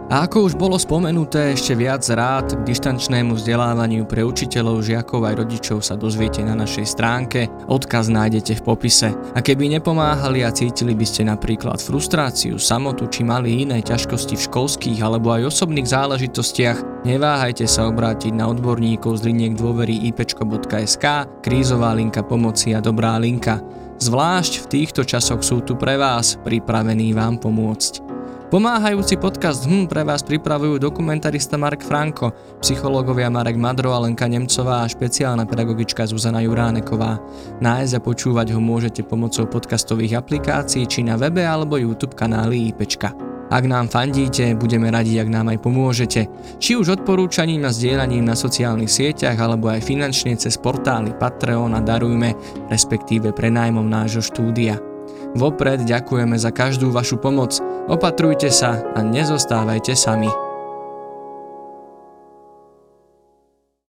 A 0.09 0.25
ako 0.25 0.49
už 0.49 0.57
bolo 0.57 0.73
spomenuté, 0.73 1.53
ešte 1.53 1.77
viac 1.77 2.01
rád 2.09 2.57
k 2.57 2.73
dištančnému 2.73 3.37
vzdelávaniu 3.37 4.09
pre 4.09 4.25
učiteľov, 4.25 4.81
žiakov 4.81 5.21
aj 5.21 5.45
rodičov 5.45 5.85
sa 5.85 5.93
dozviete 5.93 6.41
na 6.41 6.57
našej 6.57 6.97
stránke, 6.97 7.45
odkaz 7.69 8.09
nájdete 8.09 8.57
v 8.57 8.65
popise. 8.65 9.13
A 9.13 9.39
keby 9.45 9.69
nepomáhali 9.77 10.41
a 10.41 10.49
cítili 10.49 10.97
by 10.97 11.05
ste 11.05 11.29
napríklad 11.29 11.77
frustráciu, 11.77 12.57
samotu 12.57 13.05
či 13.05 13.21
mali 13.21 13.61
iné 13.61 13.85
ťažkosti 13.85 14.33
v 14.33 14.45
školských 14.49 14.97
alebo 14.97 15.29
aj 15.29 15.53
osobných 15.53 15.85
záležitostiach, 15.85 17.05
neváhajte 17.05 17.69
sa 17.69 17.85
obrátiť 17.85 18.33
na 18.33 18.49
odborníkov 18.49 19.21
z 19.21 19.29
liniek 19.29 19.53
dôvery 19.53 20.09
ipečko.sk, 20.09 21.05
krízová 21.45 21.93
linka 21.93 22.25
pomoci 22.25 22.73
a 22.73 22.81
dobrá 22.81 23.13
linka. 23.21 23.61
Zvlášť 24.01 24.65
v 24.65 24.69
týchto 24.73 25.05
časoch 25.05 25.45
sú 25.45 25.61
tu 25.61 25.77
pre 25.77 26.01
vás, 26.01 26.33
pripravení 26.41 27.13
vám 27.13 27.37
pomôcť. 27.37 28.08
Pomáhajúci 28.49 29.21
podcast 29.21 29.69
HM 29.69 29.85
pre 29.85 30.01
vás 30.01 30.25
pripravujú 30.25 30.81
dokumentarista 30.81 31.53
Mark 31.53 31.85
Franko, 31.85 32.33
psychológovia 32.65 33.29
Marek 33.29 33.53
Madro 33.53 33.93
a 33.93 34.01
Lenka 34.01 34.25
Nemcová 34.25 34.81
a 34.81 34.89
špeciálna 34.89 35.45
pedagogička 35.45 36.09
Zuzana 36.09 36.41
Juráneková. 36.41 37.21
Nájsť 37.61 37.93
a 37.93 37.99
počúvať 38.01 38.57
ho 38.57 38.57
môžete 38.57 39.05
pomocou 39.05 39.45
podcastových 39.45 40.17
aplikácií 40.17 40.89
či 40.89 41.05
na 41.05 41.13
webe 41.13 41.45
alebo 41.45 41.77
YouTube 41.77 42.17
kanáli 42.17 42.73
IPčka. 42.73 43.13
Ak 43.53 43.69
nám 43.69 43.85
fandíte, 43.85 44.57
budeme 44.57 44.89
radi, 44.89 45.21
ak 45.21 45.29
nám 45.29 45.53
aj 45.53 45.61
pomôžete. 45.61 46.25
Či 46.57 46.73
už 46.73 47.05
odporúčaním 47.05 47.69
a 47.69 47.73
zdieľaním 47.73 48.25
na 48.25 48.33
sociálnych 48.33 48.89
sieťach, 48.89 49.37
alebo 49.37 49.69
aj 49.69 49.85
finančne 49.85 50.33
cez 50.33 50.57
portály 50.57 51.13
Patreon 51.13 51.77
a 51.77 51.85
Darujme, 51.85 52.33
respektíve 52.73 53.29
prenajmom 53.29 53.85
nášho 53.85 54.25
štúdia. 54.25 54.88
Vopred 55.37 55.85
ďakujeme 55.85 56.37
za 56.39 56.49
každú 56.49 56.89
vašu 56.89 57.21
pomoc. 57.21 57.57
Opatrujte 57.85 58.49
sa 58.49 58.81
a 58.95 58.99
nezostávajte 59.05 59.93
sami. 59.93 60.48